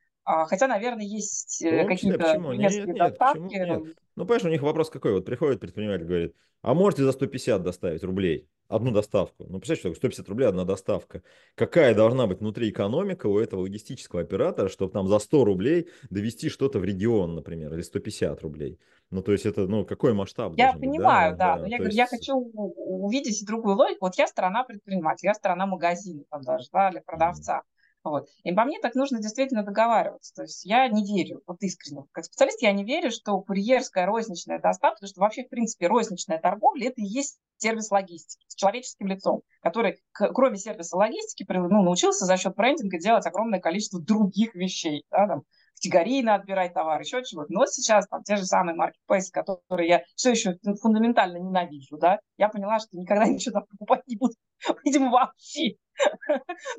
хотя, 0.45 0.67
наверное, 0.67 1.05
есть 1.05 1.62
э, 1.63 1.86
какие-то 1.86 2.39
курьерские 2.39 2.93
доставки. 2.93 3.39
Нет, 3.39 3.67
нет. 3.67 3.95
Ну, 4.15 4.25
понимаешь, 4.25 4.45
у 4.45 4.50
них 4.50 4.62
вопрос 4.62 4.89
какой? 4.89 5.13
Вот 5.13 5.25
приходит 5.25 5.59
предприниматель, 5.59 6.05
говорит, 6.05 6.36
а 6.62 6.74
можете 6.74 7.03
за 7.03 7.13
150 7.13 7.63
доставить 7.63 8.03
рублей? 8.03 8.48
Одну 8.67 8.91
доставку. 8.91 9.45
Ну, 9.50 9.59
представляешь, 9.59 9.79
что 9.79 9.93
150 9.95 10.29
рублей 10.29 10.48
одна 10.48 10.63
доставка. 10.63 11.24
Какая 11.55 11.95
должна 11.95 12.27
быть 12.27 12.39
внутри 12.39 12.69
экономика 12.69 13.25
у 13.27 13.39
этого 13.39 13.62
логистического 13.62 14.21
оператора, 14.21 14.69
чтобы 14.69 14.91
там 14.91 15.07
за 15.07 15.17
100 15.17 15.45
рублей 15.45 15.88
довести 16.12 16.50
что-то 16.50 16.77
в 16.77 16.83
регион, 16.83 17.33
например, 17.33 17.74
или 17.74 17.81
150 17.81 18.41
рублей? 18.41 18.77
Ну, 19.09 19.24
то 19.24 19.31
есть 19.31 19.48
это, 19.48 19.62
ну, 19.67 19.86
какой 19.86 20.13
масштаб 20.13 20.53
Я 20.55 20.74
понимаю, 20.74 21.31
быть, 21.31 21.39
да, 21.39 21.55
да, 21.55 21.62
но 21.62 21.67
я 21.67 21.77
говорю, 21.77 21.95
есть... 21.95 21.98
я 21.98 22.05
хочу 22.05 22.36
увидеть 22.36 23.43
другую 23.48 23.75
логику. 23.75 24.05
Вот 24.05 24.15
я 24.15 24.27
сторона 24.27 24.63
предпринимателя, 24.63 25.29
я 25.29 25.33
сторона 25.33 25.65
магазина 25.65 26.24
там 26.29 26.43
даже, 26.43 26.67
да, 26.71 26.91
для 26.91 27.01
продавца. 27.01 27.63
Mm-hmm. 27.63 27.78
Вот. 28.03 28.29
И 28.44 28.53
по 28.53 28.63
мне 28.63 28.79
так 28.79 28.96
нужно 28.96 29.20
действительно 29.20 29.63
договариваться. 29.63 30.34
То 30.34 30.44
есть 30.44 30.65
я 30.65 30.88
не 30.88 31.06
верю, 31.06 31.41
вот 31.46 31.58
искренне, 31.62 32.06
как 32.12 32.25
специалист, 32.25 32.62
я 32.62 32.72
не 32.72 32.86
верю, 32.86 33.12
что 33.12 33.39
курьерская 33.41 34.06
розничная 34.06 34.60
доставка, 34.60 34.96
потому 34.96 35.10
что 35.10 35.22
вообще, 35.22 35.44
в 35.44 35.50
принципе, 35.50 35.88
розничная 35.88 36.39
торговля– 36.39 36.88
это 36.89 37.01
и 37.01 37.06
есть 37.06 37.39
сервис 37.58 37.91
логистики 37.91 38.46
с 38.48 38.56
человеческим 38.56 39.08
лицом, 39.08 39.41
который, 39.62 40.00
кроме 40.13 40.58
сервиса 40.58 40.96
логистики, 40.96 41.46
ну, 41.50 41.84
научился 41.84 42.25
за 42.25 42.38
счет 42.38 42.56
брендинга 42.56 43.00
делать 43.00 43.25
огромное 43.25 43.60
количество 43.60 44.02
других 44.02 44.56
вещей. 44.56 45.04
Да, 45.12 45.28
там, 45.28 45.43
категорийно 45.80 46.36
отбирать 46.36 46.73
товар, 46.73 47.00
еще 47.02 47.23
чего-то. 47.23 47.52
Но 47.52 47.65
сейчас 47.65 48.08
там 48.08 48.23
те 48.23 48.36
же 48.36 48.45
самые 48.45 48.76
маркетплейсы, 48.76 49.32
которые 49.32 49.89
я 49.89 50.04
все 50.15 50.32
еще 50.32 50.58
фундаментально 50.82 51.38
ненавижу, 51.38 51.97
да, 51.97 52.19
я 52.38 52.50
поняла, 52.50 52.80
что 52.80 52.97
никогда 52.97 53.26
ничего 53.28 53.54
там 53.54 53.65
покупать 53.65 54.08
не 54.08 54.17
буду, 54.17 54.34
видимо, 54.84 55.12
вообще. 55.12 55.76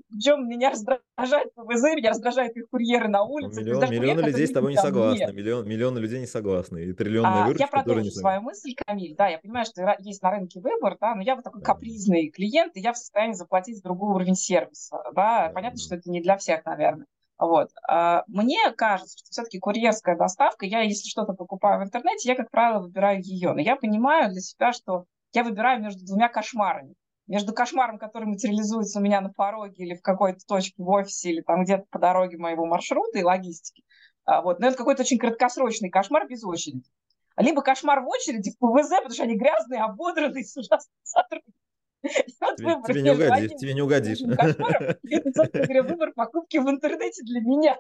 Причем 0.09 0.49
меня 0.49 0.71
раздражает 0.71 1.55
ПВЗ, 1.55 1.83
меня 1.95 2.11
раздражают 2.11 2.57
их 2.57 2.69
курьеры 2.71 3.09
на 3.09 3.23
улице. 3.23 3.61
Миллион, 3.61 3.91
миллионы 3.91 4.21
людей 4.21 4.47
с 4.47 4.53
тобой 4.53 4.73
не 4.73 4.79
согласны. 4.79 5.33
Миллион, 5.33 5.69
миллионы 5.69 5.99
людей 5.99 6.21
не 6.21 6.27
согласны. 6.27 6.85
И 6.85 6.93
триллионные 6.93 7.43
а, 7.43 7.47
выручки, 7.47 7.63
Я 7.63 7.69
продолжу 7.69 8.11
свою 8.11 8.41
мысль, 8.43 8.75
Камиль. 8.75 9.15
Да, 9.17 9.29
я 9.29 9.39
понимаю, 9.39 9.65
что 9.65 9.97
есть 9.99 10.23
на 10.23 10.31
рынке 10.31 10.61
выбор, 10.61 10.97
да, 11.01 11.15
но 11.15 11.23
я 11.23 11.37
вот 11.37 11.45
такой 11.45 11.63
капризный 11.63 12.29
клиент, 12.31 12.77
и 12.77 12.81
я 12.81 12.93
в 12.93 12.99
состоянии 12.99 13.35
заплатить 13.35 13.83
другой 13.83 14.15
уровень 14.15 14.37
сервиса. 14.37 15.03
Да, 15.15 15.51
понятно, 15.55 15.79
что 15.79 15.97
это 15.97 16.11
не 16.11 16.21
для 16.21 16.37
всех, 16.37 16.65
наверное. 16.65 17.07
Вот. 17.39 17.71
А, 17.89 18.25
мне 18.27 18.59
кажется, 18.77 19.17
что 19.19 19.31
все-таки 19.31 19.59
курьерская 19.59 20.17
доставка, 20.17 20.67
я, 20.67 20.83
если 20.83 21.09
что-то 21.09 21.33
покупаю 21.33 21.81
в 21.81 21.85
интернете, 21.85 22.29
я, 22.29 22.37
как 22.37 22.51
правило, 22.51 22.83
выбираю 22.83 23.23
ее. 23.23 23.53
Но 23.53 23.61
я 23.61 23.77
понимаю 23.77 24.31
для 24.31 24.43
себя, 24.43 24.73
что 24.73 25.07
я 25.33 25.43
выбираю 25.43 25.81
между 25.83 26.05
двумя 26.05 26.29
кошмарами. 26.29 26.95
Между 27.31 27.53
кошмаром, 27.53 27.97
который 28.01 28.25
материализуется 28.25 28.99
у 28.99 29.03
меня 29.03 29.21
на 29.21 29.33
пороге 29.33 29.85
или 29.85 29.95
в 29.95 30.03
какой-то 30.03 30.41
точке 30.49 30.83
в 30.83 30.89
офисе, 30.89 31.31
или 31.31 31.43
там 31.43 31.63
где-то 31.63 31.85
по 31.89 32.01
дороге 32.01 32.37
моего 32.39 32.67
маршрута 32.67 33.21
и 33.21 33.23
логистики. 33.23 33.85
А, 34.25 34.43
вот. 34.43 34.59
Но 34.59 34.67
это 34.67 34.77
какой-то 34.77 35.03
очень 35.03 35.17
краткосрочный 35.17 35.91
кошмар 35.91 36.27
без 36.27 36.43
очереди. 36.43 36.83
Либо 37.37 37.63
кошмар 37.63 38.01
в 38.01 38.09
очереди 38.09 38.51
в 38.51 38.59
ПВЗ, 38.59 38.89
потому 38.89 39.13
что 39.13 39.23
они 39.23 39.37
грязные, 39.37 39.81
ободранные, 39.81 40.43
с 40.43 40.57
ужасным 40.57 40.93
сотрудниками. 41.05 41.55
Тебе, 42.89 43.03
не 43.03 43.13
угодишь, 43.13 43.53
тебе 43.61 43.75
не 43.75 43.83
угодишь. 43.83 44.21
Это, 44.23 45.83
выбор 45.85 46.13
покупки 46.13 46.57
в 46.57 46.69
интернете 46.69 47.23
для 47.23 47.43
меня. 47.43 47.79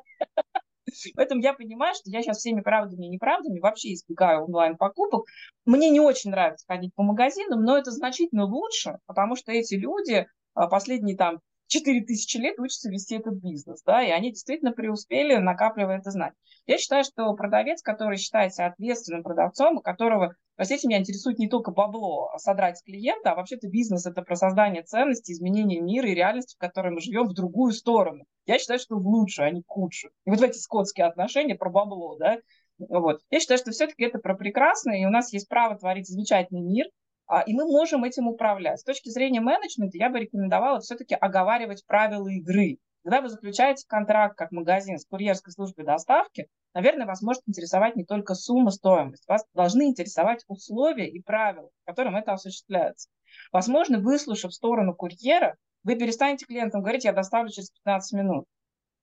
Поэтому 1.16 1.42
я 1.42 1.52
понимаю, 1.52 1.94
что 1.94 2.10
я 2.10 2.22
сейчас 2.22 2.38
всеми 2.38 2.60
правдами 2.60 3.06
и 3.06 3.10
неправдами 3.10 3.60
вообще 3.60 3.94
избегаю 3.94 4.44
онлайн-покупок. 4.44 5.24
Мне 5.64 5.90
не 5.90 6.00
очень 6.00 6.30
нравится 6.30 6.66
ходить 6.66 6.94
по 6.94 7.02
магазинам, 7.02 7.62
но 7.62 7.76
это 7.76 7.90
значительно 7.90 8.44
лучше, 8.44 8.98
потому 9.06 9.36
что 9.36 9.52
эти 9.52 9.74
люди 9.74 10.26
а, 10.54 10.68
последние 10.68 11.16
там 11.16 11.40
4000 11.70 12.36
лет 12.38 12.58
учатся 12.58 12.90
вести 12.90 13.14
этот 13.14 13.34
бизнес, 13.34 13.82
да, 13.84 14.02
и 14.02 14.10
они 14.10 14.30
действительно 14.30 14.72
преуспели, 14.72 15.36
накапливая 15.36 15.98
это 15.98 16.10
знание. 16.10 16.34
Я 16.66 16.78
считаю, 16.78 17.04
что 17.04 17.32
продавец, 17.34 17.80
который 17.80 18.18
считается 18.18 18.66
ответственным 18.66 19.22
продавцом, 19.22 19.76
у 19.76 19.80
которого, 19.80 20.34
простите, 20.56 20.88
меня 20.88 20.98
интересует 20.98 21.38
не 21.38 21.48
только 21.48 21.70
бабло 21.70 22.32
содрать 22.38 22.78
с 22.78 22.82
клиента, 22.82 23.30
а 23.30 23.34
вообще-то 23.36 23.68
бизнес– 23.68 24.04
это 24.06 24.22
про 24.22 24.34
создание 24.34 24.82
ценностей, 24.82 25.32
изменение 25.32 25.80
мира 25.80 26.08
и 26.08 26.14
реальности, 26.14 26.56
в 26.56 26.58
которой 26.58 26.92
мы 26.92 27.00
живем, 27.00 27.28
в 27.28 27.34
другую 27.34 27.72
сторону. 27.72 28.24
Я 28.46 28.58
считаю, 28.58 28.80
что 28.80 28.96
в 28.96 29.06
лучшую, 29.06 29.46
а 29.46 29.50
не 29.52 29.62
в 29.62 29.66
худшую. 29.68 30.12
И 30.26 30.30
вот 30.30 30.42
эти 30.42 30.58
скотские 30.58 31.06
отношения 31.06 31.54
про 31.54 31.70
бабло, 31.70 32.16
да, 32.16 32.38
вот. 32.78 33.20
Я 33.30 33.38
считаю, 33.38 33.58
что 33.58 33.70
все-таки 33.70 34.02
это 34.04 34.18
про 34.18 34.34
прекрасное, 34.34 34.98
и 34.98 35.04
у 35.04 35.10
нас 35.10 35.32
есть 35.32 35.48
право 35.48 35.78
творить 35.78 36.08
замечательный 36.08 36.62
мир, 36.62 36.86
а, 36.86 36.99
и 37.46 37.54
мы 37.54 37.64
можем 37.64 38.04
этим 38.04 38.26
управлять. 38.26 38.80
С 38.80 38.84
точки 38.84 39.08
зрения 39.08 39.40
менеджмента 39.40 39.96
я 39.96 40.10
бы 40.10 40.20
рекомендовала 40.20 40.80
все-таки 40.80 41.14
оговаривать 41.14 41.86
правила 41.86 42.28
игры. 42.28 42.78
Когда 43.02 43.22
вы 43.22 43.30
заключаете 43.30 43.86
контракт 43.88 44.36
как 44.36 44.52
магазин 44.52 44.98
с 44.98 45.06
курьерской 45.06 45.52
службой 45.52 45.86
доставки, 45.86 46.48
наверное, 46.74 47.06
вас 47.06 47.22
может 47.22 47.42
интересовать 47.46 47.96
не 47.96 48.04
только 48.04 48.34
сумма, 48.34 48.70
стоимость. 48.70 49.26
Вас 49.26 49.44
должны 49.54 49.84
интересовать 49.84 50.44
условия 50.48 51.08
и 51.08 51.22
правила, 51.22 51.70
которым 51.84 52.16
это 52.16 52.32
осуществляется. 52.32 53.08
Возможно, 53.52 54.00
выслушав 54.00 54.52
сторону 54.52 54.94
курьера, 54.94 55.56
вы 55.82 55.96
перестанете 55.96 56.44
клиентам 56.44 56.82
говорить, 56.82 57.04
я 57.04 57.12
доставлю 57.12 57.50
через 57.50 57.70
15 57.70 58.12
минут. 58.18 58.44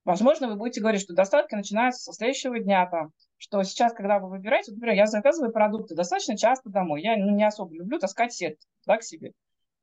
Возможно, 0.07 0.47
вы 0.47 0.55
будете 0.55 0.79
говорить, 0.79 1.01
что 1.01 1.13
доставка 1.13 1.57
начинается 1.57 2.01
со 2.01 2.13
следующего 2.13 2.57
дня, 2.57 2.85
там, 2.89 3.11
что 3.35 3.61
сейчас, 3.63 3.91
когда 3.91 4.19
вы 4.19 4.29
выбираете, 4.29 4.71
например, 4.71 4.95
я 4.95 5.05
заказываю 5.05 5.51
продукты 5.51 5.95
достаточно 5.95 6.37
часто 6.37 6.69
домой. 6.69 7.01
Я 7.01 7.17
ну, 7.17 7.35
не 7.35 7.43
особо 7.43 7.75
люблю 7.75 7.99
таскать 7.99 8.31
сетки 8.31 8.65
да, 8.85 8.95
к 8.95 9.03
себе. 9.03 9.33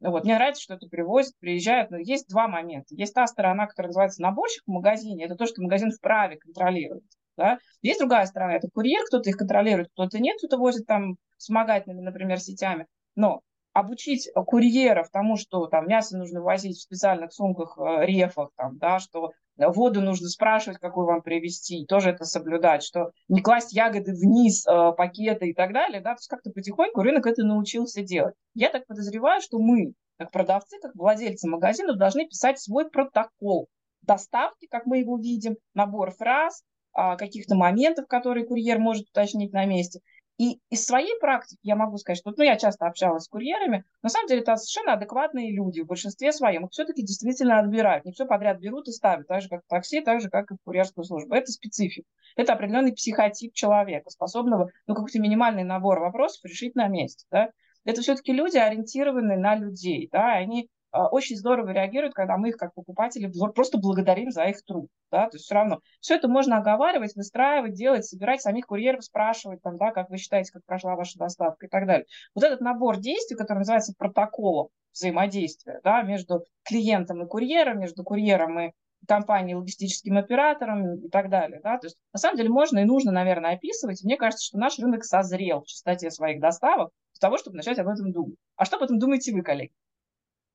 Вот. 0.01 0.25
Мне 0.25 0.37
нравится, 0.37 0.63
что 0.63 0.77
это 0.77 0.89
привозят, 0.89 1.35
приезжают. 1.41 1.91
Но 1.91 1.99
есть 1.99 2.27
два 2.31 2.49
момента. 2.49 2.95
Есть 2.95 3.13
та 3.13 3.27
сторона, 3.27 3.67
которая 3.67 3.89
называется 3.89 4.23
наборщик 4.23 4.63
в 4.65 4.71
магазине. 4.71 5.27
Это 5.27 5.35
то, 5.35 5.45
что 5.45 5.61
магазин 5.61 5.91
вправе 5.91 6.39
контролировать. 6.39 7.05
Да? 7.37 7.59
Есть 7.83 8.01
другая 8.01 8.25
сторона, 8.25 8.55
это 8.55 8.69
курьер, 8.73 9.05
кто-то 9.05 9.29
их 9.29 9.37
контролирует, 9.37 9.91
кто-то 9.93 10.19
нет, 10.21 10.39
кто-то 10.39 10.57
возит 10.57 10.87
там 10.87 11.17
вспомогательными, 11.37 12.01
например, 12.01 12.41
сетями. 12.41 12.87
Но 13.15 13.43
обучить 13.75 14.31
курьеров 14.35 15.11
тому, 15.11 15.37
что 15.37 15.67
там 15.67 15.87
мясо 15.87 16.17
нужно 16.17 16.41
возить 16.41 16.79
в 16.79 16.83
специальных 16.83 17.35
сумках, 17.35 17.77
э, 17.77 18.07
рефах, 18.07 18.53
там, 18.57 18.79
да, 18.79 19.01
что 19.01 19.33
воду 19.57 20.01
нужно 20.01 20.29
спрашивать, 20.29 20.79
какую 20.79 21.07
вам 21.07 21.23
привезти, 21.23 21.87
тоже 21.87 22.11
это 22.11 22.25
соблюдать, 22.25 22.83
что 22.83 23.13
не 23.29 23.41
класть 23.41 23.73
ягоды 23.73 24.13
вниз, 24.13 24.67
э, 24.67 24.93
пакеты 24.97 25.51
и 25.51 25.55
так 25.55 25.73
далее, 25.73 26.01
да, 26.01 26.11
то 26.11 26.19
есть 26.19 26.29
как-то 26.29 26.51
потихоньку 26.51 27.03
рынок 27.03 27.27
это 27.27 27.45
научился 27.45 28.03
делать. 28.03 28.35
Я 28.55 28.71
так 28.71 28.87
подозреваю, 28.87 29.41
что 29.41 29.59
мы, 29.59 29.95
как 30.19 30.31
продавцы, 30.31 30.79
как 30.81 30.95
владельцы 30.95 31.49
магазинов, 31.49 31.99
должны 31.99 32.27
писать 32.27 32.61
свой 32.61 32.91
протокол 32.91 33.69
доставки, 34.03 34.67
как 34.67 34.87
мы 34.87 34.99
его 34.99 35.17
видим, 35.19 35.57
набор 35.75 36.11
фраз, 36.13 36.63
э, 36.97 37.17
каких-то 37.17 37.55
моментов, 37.55 38.07
которые 38.09 38.47
курьер 38.47 38.79
может 38.79 39.09
уточнить 39.09 39.53
на 39.53 39.65
месте. 39.67 40.01
И 40.37 40.59
из 40.69 40.85
своей 40.85 41.17
практики 41.21 41.61
я 41.63 41.77
могу 41.77 41.97
сказать, 41.97 42.19
что 42.19 42.33
ну, 42.37 42.43
я 42.43 42.57
часто 42.57 42.87
общалась 42.87 43.25
с 43.25 43.29
курьерами, 43.29 43.85
на 44.03 44.09
самом 44.09 44.27
деле 44.27 44.41
это 44.41 44.57
совершенно 44.57 44.95
адекватные 44.95 45.55
люди 45.55 45.81
в 45.81 45.87
большинстве 45.87 46.33
своем. 46.33 46.65
Их 46.65 46.73
все-таки 46.73 47.03
действительно 47.03 47.61
отбирают. 47.61 48.05
Не 48.05 48.13
все 48.13 48.27
подряд 48.27 48.59
берут 48.59 48.89
и 48.89 48.93
ставят, 48.93 49.29
так 49.29 49.43
же, 49.43 49.49
как 49.49 49.63
в 49.63 49.69
такси, 49.69 50.01
так 50.01 50.21
же, 50.21 50.29
как 50.31 50.51
и 50.51 50.55
в 50.55 50.59
курьерскую 50.65 51.05
службу. 51.05 51.35
Это 51.35 51.53
специфика. 51.53 52.09
Это 52.37 52.55
определенный 52.55 52.93
психотип 52.93 53.55
человека, 53.55 54.11
способного 54.11 54.71
ну, 54.89 54.95
какой-то 54.95 55.21
минимальный 55.21 55.63
набор 55.63 56.01
вопросов 56.01 56.45
решить 56.45 56.75
на 56.75 56.89
месте. 56.89 57.27
Да? 57.31 57.51
Это 57.85 58.01
все-таки 58.01 58.33
люди, 58.33 58.57
ориентированные 58.57 59.39
на 59.39 59.55
людей. 59.55 60.09
Да? 60.11 60.33
Они 60.33 60.69
очень 60.95 61.37
здорово 61.37 61.71
реагируют, 61.71 62.15
когда 62.15 62.37
мы 62.37 62.51
их 62.51 62.57
как 62.57 62.75
покупатели 62.75 63.31
просто 63.55 63.79
благодарим 63.79 64.31
за 64.31 64.45
их 64.45 64.63
труд. 64.65 64.89
Да? 65.11 65.29
То 65.29 65.37
есть 65.37 65.45
все 65.45 65.55
равно 65.55 65.81
все 66.01 66.17
это 66.17 66.29
можно 66.29 66.59
оговаривать, 66.59 67.17
выстраивать, 67.17 67.75
делать, 67.75 68.05
собирать, 68.05 68.41
самих 68.41 68.67
курьеров 68.67 69.05
спрашивать, 69.05 69.63
там, 69.63 69.77
да, 69.77 69.91
как 69.91 70.11
вы 70.11 70.19
считаете, 70.19 70.53
как 70.53 70.65
прошла 70.65 70.95
ваша 70.97 71.19
доставка 71.19 71.67
и 71.67 71.69
так 71.69 71.87
далее. 71.87 72.07
Вот 72.35 72.45
этот 72.45 72.61
набор 72.61 72.99
действий, 72.99 73.37
который 73.37 73.59
называется 73.59 73.95
протоколом 73.99 74.69
взаимодействия 74.93 75.81
да, 75.83 76.03
между 76.03 76.45
клиентом 76.63 77.23
и 77.23 77.27
курьером, 77.27 77.81
между 77.81 78.05
курьером 78.05 78.59
и 78.61 78.73
компанией, 79.07 79.57
логистическим 79.57 80.17
оператором 80.17 80.95
и 81.05 81.09
так 81.09 81.29
далее. 81.29 81.61
Да? 81.63 81.79
То 81.79 81.87
есть, 81.87 81.97
на 82.13 82.19
самом 82.19 82.37
деле 82.37 82.49
можно 82.49 82.79
и 82.79 82.85
нужно, 82.85 83.13
наверное, 83.13 83.55
описывать. 83.55 84.03
мне 84.03 84.17
кажется, 84.17 84.47
что 84.47 84.59
наш 84.59 84.79
рынок 84.79 85.05
созрел 85.05 85.63
в 85.63 85.67
частоте 85.67 86.11
своих 86.11 86.41
доставок 86.41 86.91
для 87.15 87.21
того, 87.21 87.37
чтобы 87.37 87.57
начать 87.57 87.79
об 87.79 87.89
этом 87.89 88.13
думать. 88.13 88.37
А 88.57 88.65
что 88.65 88.77
об 88.77 88.83
этом 88.83 88.99
думаете 88.99 89.33
вы, 89.33 89.43
коллеги? 89.43 89.73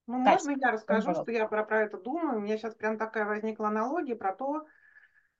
Ну, 0.09 0.23
Кать, 0.23 0.43
можно 0.43 0.59
я 0.59 0.71
расскажу, 0.71 1.13
что 1.13 1.31
я 1.31 1.47
про, 1.47 1.63
про 1.63 1.83
это 1.83 1.99
думаю? 1.99 2.39
У 2.39 2.41
меня 2.41 2.57
сейчас 2.57 2.73
прям 2.73 2.97
такая 2.97 3.25
возникла 3.25 3.67
аналогия 3.67 4.15
про 4.15 4.33
то, 4.33 4.65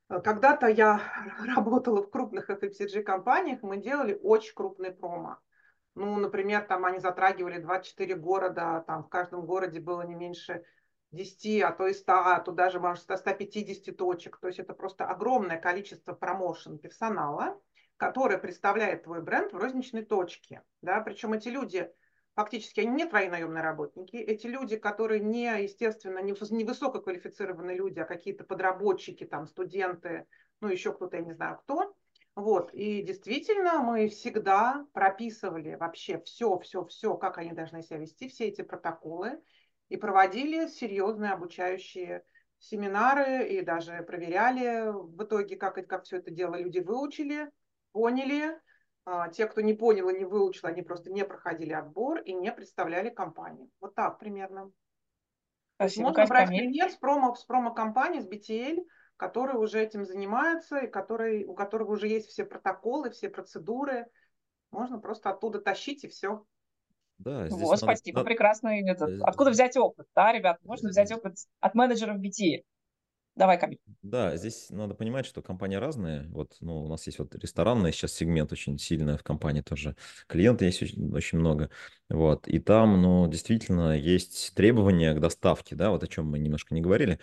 э, 0.10 0.22
когда-то 0.22 0.68
я 0.68 1.02
работала 1.56 2.04
в 2.04 2.12
крупных 2.12 2.52
FMCG-компаниях, 2.52 3.64
мы 3.64 3.78
делали 3.78 4.20
очень 4.22 4.54
крупный 4.54 4.92
промо. 4.92 5.40
Ну, 5.96 6.18
например, 6.18 6.68
там 6.68 6.86
они 6.86 7.00
затрагивали 7.00 7.58
24 7.58 8.14
города, 8.14 8.84
там 8.86 9.06
в 9.06 9.10
каждом 9.10 9.44
городе 9.48 9.80
было 9.80 10.04
не 10.04 10.14
меньше 10.14 10.64
10, 11.14 11.64
а 11.64 11.72
то 11.72 11.88
и 11.88 11.94
100, 11.94 12.14
а 12.14 12.40
то 12.40 12.52
даже, 12.52 12.80
может, 12.80 13.06
150 13.06 13.98
точек. 13.98 14.38
То 14.38 14.50
есть 14.50 14.60
это 14.60 14.76
просто 14.76 15.04
огромное 15.04 15.58
количество 15.58 16.14
промоушен 16.14 16.78
персонала, 16.78 17.60
которое 17.98 18.38
представляет 18.38 19.06
твой 19.06 19.24
бренд 19.24 19.52
в 19.52 19.58
розничной 19.58 20.06
точке. 20.06 20.62
Да? 20.84 21.02
Причем 21.02 21.34
эти 21.34 21.50
люди 21.50 21.92
фактически 22.40 22.80
они 22.80 22.92
не 22.92 23.06
твои 23.06 23.28
наемные 23.28 23.62
работники. 23.62 24.16
Эти 24.16 24.48
люди, 24.48 24.78
которые 24.78 25.20
не, 25.20 25.62
естественно, 25.62 26.20
не, 26.20 26.34
не 26.56 26.64
высококвалифицированные 26.64 27.76
люди, 27.76 28.00
а 28.00 28.06
какие-то 28.06 28.46
подработчики, 28.46 29.26
там, 29.26 29.46
студенты, 29.46 30.26
ну, 30.62 30.70
еще 30.70 30.94
кто-то, 30.94 31.18
я 31.18 31.24
не 31.24 31.34
знаю 31.34 31.58
кто. 31.58 31.94
Вот, 32.36 32.74
и 32.74 33.02
действительно 33.02 33.80
мы 33.80 34.08
всегда 34.08 34.88
прописывали 34.94 35.76
вообще 35.76 36.22
все, 36.22 36.58
все, 36.60 36.86
все, 36.86 37.16
как 37.16 37.40
они 37.40 37.52
должны 37.52 37.84
себя 37.84 37.98
вести, 37.98 38.30
все 38.30 38.46
эти 38.48 38.62
протоколы, 38.62 39.42
и 39.90 39.98
проводили 39.98 40.68
серьезные 40.68 41.32
обучающие 41.32 42.24
семинары, 42.58 43.50
и 43.50 43.60
даже 43.60 44.02
проверяли 44.04 44.94
в 44.94 45.22
итоге, 45.22 45.58
как, 45.58 45.86
как 45.86 46.06
все 46.06 46.20
это 46.20 46.32
дело 46.32 46.56
люди 46.56 46.80
выучили, 46.80 47.52
поняли, 47.92 48.58
те, 49.34 49.48
кто 49.48 49.62
не 49.62 49.74
понял 49.74 50.10
и 50.10 50.18
не 50.18 50.26
выучил, 50.26 50.68
они 50.68 50.82
просто 50.82 51.12
не 51.12 51.24
проходили 51.26 51.74
отбор 51.74 52.20
и 52.20 52.34
не 52.34 52.52
представляли 52.52 53.10
компанию. 53.10 53.70
Вот 53.80 53.96
так 53.96 54.20
примерно. 54.20 54.72
Спасибо, 55.76 56.08
Можно 56.08 56.16
Кать, 56.22 56.30
брать 56.30 56.50
пример 56.50 56.90
с 56.90 56.96
промо, 56.98 57.36
с 57.36 57.46
промо-компании, 57.46 58.20
с 58.20 58.28
BTL, 58.28 58.86
которые 59.16 59.58
уже 59.58 59.82
этим 59.82 60.04
занимаются, 60.04 60.80
и 60.80 60.88
которые, 60.88 61.46
у 61.46 61.54
которых 61.54 61.90
уже 61.90 62.08
есть 62.08 62.28
все 62.28 62.44
протоколы, 62.44 63.12
все 63.12 63.30
процедуры. 63.30 64.08
Можно 64.72 65.00
просто 65.00 65.30
оттуда 65.30 65.60
тащить 65.60 66.04
и 66.04 66.08
все. 66.08 66.44
Да, 67.18 67.48
здесь 67.48 67.62
вот, 67.62 67.72
надо, 67.72 67.78
спасибо, 67.78 68.24
прекрасно. 68.24 68.72
Откуда 69.24 69.52
взять 69.52 69.76
опыт, 69.78 70.08
да, 70.16 70.32
ребят? 70.32 70.58
Можно 70.64 70.90
взять 70.90 71.12
опыт 71.12 71.36
от 71.60 71.76
менеджеров 71.76 72.18
BTL. 72.18 72.64
Давай, 73.36 73.58
Камиль. 73.58 73.80
Да, 74.02 74.36
здесь 74.36 74.70
надо 74.70 74.96
понимать, 74.96 75.26
что 75.26 75.42
компании 75.42 75.78
разные. 75.78 76.28
Вот, 76.30 76.58
ну, 76.60 76.84
у 76.84 76.88
нас 76.90 77.06
есть 77.08 77.20
вот 77.20 77.34
ресторанный 77.36 77.94
сейчас 77.94 78.12
сегмент 78.14 78.52
очень 78.52 78.78
сильный 78.78 79.18
в 79.18 79.24
компании 79.24 79.62
тоже. 79.62 79.96
Клиенты 80.28 80.66
есть 80.66 80.82
очень, 80.82 81.14
очень 81.14 81.38
много. 81.40 81.70
Вот, 82.10 82.48
и 82.50 82.60
там, 82.60 83.02
ну, 83.02 83.28
действительно 83.30 83.98
есть 83.98 84.54
требования 84.56 85.14
к 85.14 85.22
доставке, 85.22 85.76
да, 85.76 85.92
вот 85.92 86.04
о 86.04 86.08
чем 86.08 86.26
мы 86.30 86.40
немножко 86.40 86.76
не 86.76 86.82
говорили. 86.82 87.20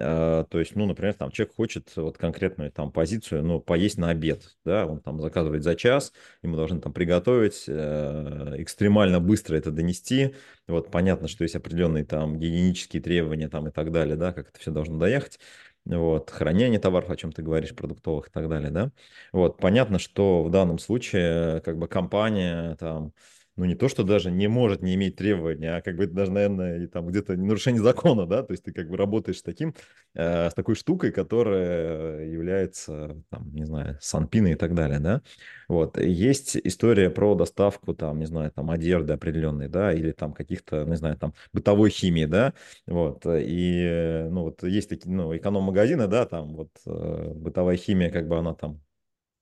А, 0.00 0.44
то 0.44 0.58
есть, 0.58 0.74
ну, 0.76 0.86
например, 0.86 1.14
там 1.14 1.30
человек 1.30 1.54
хочет 1.54 1.94
вот 1.96 2.16
конкретную 2.18 2.72
там 2.72 2.90
позицию, 2.90 3.44
ну, 3.44 3.60
поесть 3.60 3.98
на 3.98 4.10
обед, 4.10 4.56
да, 4.64 4.86
он 4.86 5.00
там 5.00 5.20
заказывает 5.20 5.62
за 5.62 5.74
час, 5.74 6.12
ему 6.42 6.56
должны 6.56 6.80
там 6.80 6.92
приготовить, 6.92 7.64
э, 7.68 8.54
экстремально 8.58 9.20
быстро 9.20 9.56
это 9.56 9.70
донести. 9.70 10.34
Вот 10.66 10.90
понятно, 10.90 11.28
что 11.28 11.44
есть 11.44 11.56
определенные 11.56 12.04
там 12.04 12.38
гигиенические 12.38 13.02
требования 13.02 13.48
там 13.48 13.68
и 13.68 13.70
так 13.70 13.92
далее, 13.92 14.16
да, 14.16 14.32
как 14.32 14.48
это 14.48 14.58
все 14.58 14.70
должно 14.70 14.98
доехать 14.98 15.38
вот, 15.84 16.30
хранение 16.30 16.78
товаров, 16.78 17.10
о 17.10 17.16
чем 17.16 17.32
ты 17.32 17.42
говоришь, 17.42 17.74
продуктовых 17.74 18.28
и 18.28 18.30
так 18.30 18.48
далее, 18.48 18.70
да. 18.70 18.90
Вот, 19.32 19.58
понятно, 19.58 19.98
что 19.98 20.42
в 20.44 20.50
данном 20.50 20.78
случае 20.78 21.60
как 21.62 21.78
бы 21.78 21.88
компания 21.88 22.76
там, 22.76 23.12
ну, 23.60 23.66
не 23.66 23.74
то, 23.74 23.88
что 23.88 24.02
даже 24.04 24.30
не 24.30 24.48
может 24.48 24.82
не 24.82 24.94
иметь 24.94 25.16
требований, 25.16 25.66
а 25.66 25.82
как 25.82 25.96
бы 25.96 26.04
это 26.04 26.14
даже, 26.14 26.32
наверное, 26.32 26.82
и 26.84 26.86
там 26.86 27.06
где-то 27.06 27.36
нарушение 27.36 27.82
закона, 27.82 28.26
да, 28.26 28.42
то 28.42 28.52
есть 28.52 28.64
ты 28.64 28.72
как 28.72 28.88
бы 28.88 28.96
работаешь 28.96 29.38
с 29.38 29.42
таким, 29.42 29.74
э, 30.14 30.48
с 30.50 30.54
такой 30.54 30.74
штукой, 30.74 31.12
которая 31.12 32.26
является, 32.26 33.22
там, 33.28 33.52
не 33.54 33.64
знаю, 33.66 33.98
санпиной 34.00 34.52
и 34.52 34.54
так 34.54 34.74
далее, 34.74 34.98
да. 34.98 35.20
Вот, 35.68 35.98
есть 35.98 36.56
история 36.56 37.10
про 37.10 37.34
доставку, 37.34 37.94
там, 37.94 38.18
не 38.18 38.26
знаю, 38.26 38.50
там, 38.50 38.70
одежды 38.70 39.12
определенной, 39.12 39.68
да, 39.68 39.92
или 39.92 40.12
там 40.12 40.32
каких-то, 40.32 40.84
не 40.84 40.96
знаю, 40.96 41.16
там, 41.18 41.34
бытовой 41.52 41.90
химии, 41.90 42.24
да, 42.24 42.54
вот, 42.86 43.26
и, 43.26 44.26
ну, 44.30 44.42
вот 44.44 44.62
есть 44.62 44.88
такие, 44.88 45.14
ну, 45.14 45.36
эконом-магазины, 45.36 46.06
да, 46.06 46.24
там, 46.26 46.54
вот, 46.54 46.70
э, 46.86 47.32
бытовая 47.34 47.76
химия, 47.76 48.10
как 48.10 48.26
бы 48.26 48.38
она 48.38 48.54
там 48.54 48.80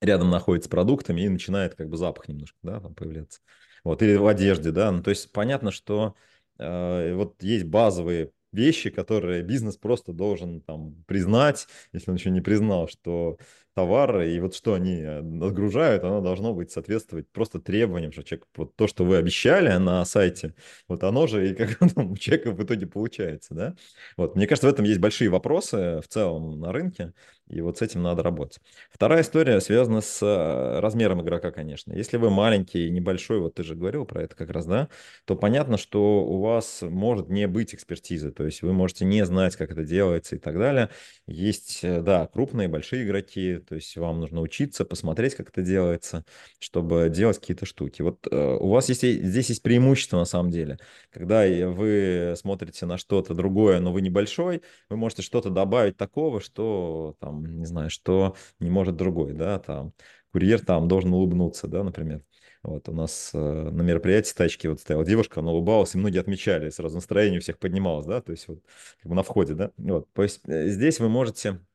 рядом 0.00 0.30
находится 0.30 0.68
с 0.68 0.70
продуктами 0.70 1.22
и 1.22 1.28
начинает 1.28 1.74
как 1.74 1.88
бы 1.88 1.96
запах 1.96 2.28
немножко, 2.28 2.58
да, 2.62 2.80
там 2.80 2.94
появляться 2.94 3.40
вот, 3.84 4.02
или 4.02 4.16
в 4.16 4.26
одежде, 4.26 4.70
да, 4.70 4.90
ну, 4.92 5.02
то 5.02 5.10
есть 5.10 5.32
понятно, 5.32 5.70
что 5.70 6.14
э, 6.58 7.14
вот 7.14 7.42
есть 7.42 7.64
базовые 7.64 8.32
вещи, 8.52 8.90
которые 8.90 9.42
бизнес 9.42 9.76
просто 9.76 10.12
должен 10.12 10.60
там 10.62 11.02
признать, 11.06 11.66
если 11.92 12.10
он 12.10 12.16
еще 12.16 12.30
не 12.30 12.40
признал, 12.40 12.88
что 12.88 13.38
товары, 13.78 14.34
и 14.34 14.40
вот 14.40 14.56
что 14.56 14.74
они 14.74 14.96
э, 14.96 15.18
отгружают, 15.20 16.02
оно 16.02 16.20
должно 16.20 16.52
быть 16.52 16.72
соответствовать 16.72 17.30
просто 17.30 17.60
требованиям, 17.60 18.10
что 18.10 18.24
человек, 18.24 18.48
вот 18.56 18.74
то, 18.74 18.88
что 18.88 19.04
вы 19.04 19.18
обещали 19.18 19.72
на 19.78 20.04
сайте, 20.04 20.56
вот 20.88 21.04
оно 21.04 21.28
же 21.28 21.50
и 21.50 21.54
как 21.54 21.78
там, 21.94 22.10
у 22.10 22.16
человека 22.16 22.50
в 22.50 22.60
итоге 22.64 22.88
получается, 22.88 23.54
да. 23.54 23.76
Вот, 24.16 24.34
мне 24.34 24.48
кажется, 24.48 24.66
в 24.66 24.72
этом 24.72 24.84
есть 24.84 24.98
большие 24.98 25.30
вопросы 25.30 26.00
в 26.02 26.08
целом 26.08 26.58
на 26.58 26.72
рынке, 26.72 27.12
и 27.48 27.60
вот 27.60 27.78
с 27.78 27.82
этим 27.82 28.02
надо 28.02 28.22
работать. 28.22 28.60
Вторая 28.90 29.22
история 29.22 29.60
связана 29.60 30.00
с 30.00 30.22
э, 30.22 30.80
размером 30.80 31.22
игрока, 31.22 31.50
конечно. 31.50 31.92
Если 31.92 32.16
вы 32.16 32.30
маленький, 32.30 32.90
небольшой, 32.90 33.38
вот 33.40 33.54
ты 33.54 33.62
же 33.62 33.74
говорил 33.74 34.04
про 34.04 34.22
это 34.22 34.36
как 34.36 34.50
раз, 34.50 34.66
да, 34.66 34.88
то 35.24 35.34
понятно, 35.34 35.78
что 35.78 36.24
у 36.24 36.40
вас 36.40 36.82
может 36.82 37.28
не 37.28 37.46
быть 37.46 37.74
экспертизы, 37.74 38.32
то 38.32 38.44
есть 38.44 38.62
вы 38.62 38.72
можете 38.72 39.04
не 39.04 39.24
знать, 39.24 39.56
как 39.56 39.70
это 39.70 39.84
делается 39.84 40.36
и 40.36 40.38
так 40.38 40.58
далее. 40.58 40.90
Есть, 41.26 41.80
э, 41.82 42.02
да, 42.02 42.26
крупные, 42.26 42.68
большие 42.68 43.04
игроки, 43.04 43.58
то 43.68 43.74
есть 43.74 43.96
вам 43.96 44.20
нужно 44.20 44.40
учиться, 44.40 44.84
посмотреть, 44.84 45.34
как 45.34 45.50
это 45.50 45.60
делается, 45.62 46.24
чтобы 46.58 47.10
делать 47.10 47.38
какие-то 47.38 47.66
штуки. 47.66 48.00
Вот 48.00 48.26
э, 48.30 48.56
у 48.60 48.68
вас 48.68 48.88
есть, 48.88 49.02
здесь 49.02 49.50
есть 49.50 49.62
преимущество 49.62 50.16
на 50.16 50.24
самом 50.24 50.50
деле. 50.50 50.78
Когда 51.10 51.42
вы 51.46 52.34
смотрите 52.36 52.86
на 52.86 52.96
что-то 52.96 53.34
другое, 53.34 53.80
но 53.80 53.92
вы 53.92 54.00
небольшой, 54.00 54.62
вы 54.88 54.96
можете 54.96 55.22
что-то 55.22 55.50
добавить 55.50 55.96
такого, 55.96 56.40
что 56.40 57.14
там, 57.20 57.44
не 57.44 57.66
знаю, 57.66 57.90
что 57.90 58.34
не 58.58 58.70
может 58.70 58.96
другой, 58.96 59.34
да, 59.34 59.58
там 59.58 59.92
курьер 60.32 60.64
там 60.64 60.88
должен 60.88 61.12
улыбнуться, 61.12 61.68
да, 61.68 61.84
например. 61.84 62.22
Вот 62.62 62.88
у 62.88 62.92
нас 62.92 63.30
э, 63.34 63.38
на 63.38 63.82
мероприятии 63.82 64.34
тачки 64.34 64.66
вот 64.66 64.80
стояла 64.80 65.04
девушка, 65.04 65.40
она 65.40 65.52
улыбалась, 65.52 65.94
и 65.94 65.98
многие 65.98 66.18
отмечали, 66.20 66.70
сразу 66.70 66.96
настроение 66.96 67.38
у 67.38 67.42
всех 67.42 67.58
поднималось, 67.58 68.06
да, 68.06 68.20
то 68.20 68.32
есть 68.32 68.48
вот 68.48 68.60
как 69.00 69.10
бы 69.10 69.14
на 69.14 69.22
входе, 69.22 69.54
да. 69.54 69.70
Вот, 69.76 70.10
то 70.12 70.22
есть 70.22 70.40
э, 70.48 70.68
здесь 70.68 71.00
вы 71.00 71.08
можете 71.08 71.60
Э, 71.60 71.67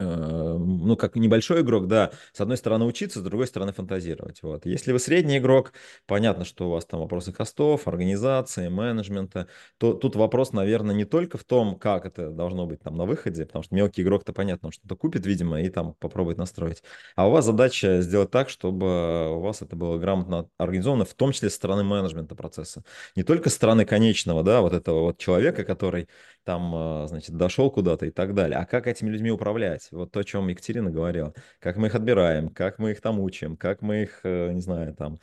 ну, 0.00 0.96
как 0.96 1.16
небольшой 1.16 1.60
игрок, 1.60 1.86
да, 1.86 2.10
с 2.32 2.40
одной 2.40 2.56
стороны 2.56 2.84
учиться, 2.84 3.20
с 3.20 3.22
другой 3.22 3.46
стороны 3.46 3.72
фантазировать. 3.72 4.42
Вот. 4.42 4.66
Если 4.66 4.92
вы 4.92 4.98
средний 4.98 5.38
игрок, 5.38 5.72
понятно, 6.06 6.44
что 6.44 6.68
у 6.68 6.70
вас 6.72 6.84
там 6.84 7.00
вопросы 7.00 7.32
костов, 7.32 7.86
организации, 7.86 8.68
менеджмента, 8.68 9.46
то 9.78 9.94
тут 9.94 10.16
вопрос, 10.16 10.52
наверное, 10.52 10.94
не 10.94 11.04
только 11.04 11.38
в 11.38 11.44
том, 11.44 11.78
как 11.78 12.06
это 12.06 12.30
должно 12.30 12.66
быть 12.66 12.80
там 12.82 12.96
на 12.96 13.04
выходе, 13.04 13.46
потому 13.46 13.62
что 13.62 13.74
мелкий 13.74 14.02
игрок-то 14.02 14.32
понятно, 14.32 14.68
он 14.68 14.72
что-то 14.72 14.96
купит, 14.96 15.26
видимо, 15.26 15.62
и 15.62 15.68
там 15.68 15.94
попробует 15.94 16.38
настроить. 16.38 16.82
А 17.14 17.28
у 17.28 17.30
вас 17.30 17.44
задача 17.44 18.00
сделать 18.00 18.30
так, 18.30 18.48
чтобы 18.48 19.36
у 19.36 19.40
вас 19.40 19.62
это 19.62 19.76
было 19.76 19.98
грамотно 19.98 20.48
организовано, 20.58 21.04
в 21.04 21.14
том 21.14 21.32
числе 21.32 21.50
со 21.50 21.56
стороны 21.56 21.84
менеджмента 21.84 22.34
процесса. 22.34 22.82
Не 23.14 23.22
только 23.22 23.48
со 23.48 23.56
стороны 23.56 23.84
конечного, 23.84 24.42
да, 24.42 24.60
вот 24.60 24.72
этого 24.72 25.00
вот 25.02 25.18
человека, 25.18 25.64
который 25.64 26.08
там, 26.44 27.04
э, 27.04 27.08
значит, 27.08 27.36
дошел 27.36 27.70
куда-то 27.70 28.06
и 28.06 28.10
так 28.10 28.34
далее, 28.34 28.58
а 28.58 28.66
как 28.66 28.86
этими 28.86 29.10
людьми 29.10 29.30
управлять. 29.30 29.88
Вот 29.90 30.12
то, 30.12 30.20
о 30.20 30.24
чем 30.24 30.48
Екатерина 30.48 30.90
говорила. 30.90 31.34
Как 31.58 31.76
мы 31.76 31.88
их 31.88 31.94
отбираем, 31.94 32.48
как 32.50 32.78
мы 32.78 32.92
их 32.92 33.00
там 33.00 33.20
учим, 33.20 33.56
как 33.56 33.82
мы 33.82 34.02
их, 34.02 34.20
э, 34.24 34.52
не 34.52 34.60
знаю, 34.60 34.94
там 34.94 35.18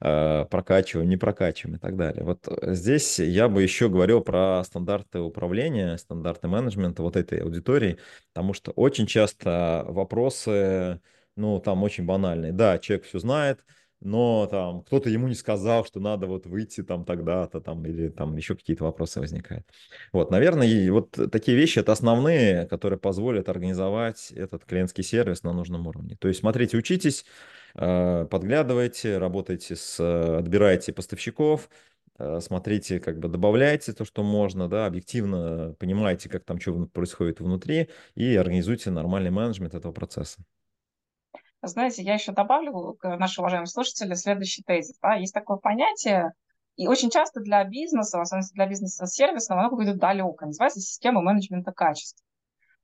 э, 0.00 0.46
прокачиваем, 0.50 1.08
не 1.08 1.16
прокачиваем 1.16 1.76
и 1.76 1.78
так 1.78 1.96
далее. 1.96 2.24
Вот 2.24 2.48
э, 2.48 2.74
здесь 2.74 3.18
я 3.18 3.48
бы 3.48 3.62
еще 3.62 3.88
говорил 3.88 4.20
про 4.22 4.62
стандарты 4.64 5.20
управления, 5.20 5.96
стандарты 5.98 6.48
менеджмента 6.48 7.02
вот 7.02 7.16
этой 7.16 7.40
аудитории, 7.42 7.98
потому 8.32 8.54
что 8.54 8.72
очень 8.72 9.06
часто 9.06 9.84
вопросы, 9.88 11.00
ну, 11.36 11.60
там 11.60 11.82
очень 11.82 12.04
банальные. 12.04 12.52
Да, 12.52 12.78
человек 12.78 13.06
все 13.06 13.18
знает, 13.18 13.64
но 14.04 14.46
там 14.46 14.82
кто-то 14.82 15.08
ему 15.08 15.28
не 15.28 15.34
сказал, 15.34 15.84
что 15.84 16.00
надо 16.00 16.26
вот 16.26 16.46
выйти 16.46 16.82
там 16.82 17.04
тогда-то, 17.04 17.60
там, 17.60 17.84
или 17.86 18.08
там 18.08 18.36
еще 18.36 18.54
какие-то 18.54 18.84
вопросы 18.84 19.20
возникают. 19.20 19.66
Вот, 20.12 20.30
наверное, 20.30 20.66
и 20.66 20.90
вот 20.90 21.10
такие 21.30 21.56
вещи 21.56 21.78
это 21.78 21.92
основные, 21.92 22.66
которые 22.66 22.98
позволят 22.98 23.48
организовать 23.48 24.30
этот 24.32 24.64
клиентский 24.64 25.04
сервис 25.04 25.42
на 25.42 25.52
нужном 25.52 25.86
уровне. 25.86 26.16
То 26.18 26.28
есть, 26.28 26.40
смотрите, 26.40 26.76
учитесь, 26.76 27.24
э, 27.74 28.26
подглядывайте, 28.30 29.18
работайте 29.18 29.76
с, 29.76 30.00
отбирайте 30.38 30.92
поставщиков, 30.92 31.68
э, 32.18 32.40
смотрите, 32.40 33.00
как 33.00 33.18
бы 33.18 33.28
добавляйте 33.28 33.92
то, 33.92 34.04
что 34.04 34.22
можно, 34.22 34.68
да, 34.68 34.86
объективно 34.86 35.74
понимаете, 35.78 36.28
как 36.28 36.44
там 36.44 36.60
что 36.60 36.86
происходит 36.86 37.40
внутри, 37.40 37.88
и 38.14 38.34
организуйте 38.36 38.90
нормальный 38.90 39.30
менеджмент 39.30 39.74
этого 39.74 39.92
процесса. 39.92 40.42
Знаете, 41.62 42.02
я 42.02 42.14
еще 42.14 42.32
добавлю 42.32 42.94
к 42.94 43.16
нашим 43.16 43.42
уважаемым 43.42 43.66
слушателям 43.66 44.16
следующий 44.16 44.62
тезис. 44.62 44.98
Да? 45.00 45.14
Есть 45.14 45.32
такое 45.32 45.58
понятие, 45.58 46.32
и 46.76 46.86
очень 46.88 47.10
часто 47.10 47.40
для 47.40 47.62
бизнеса, 47.64 48.18
в 48.18 48.22
основном 48.22 48.48
для 48.54 48.66
бизнеса 48.66 49.06
сервисного, 49.06 49.60
оно 49.60 49.70
какое-то 49.70 49.94
далекое, 49.94 50.48
называется 50.48 50.80
система 50.80 51.20
менеджмента 51.20 51.72
качества. 51.72 52.24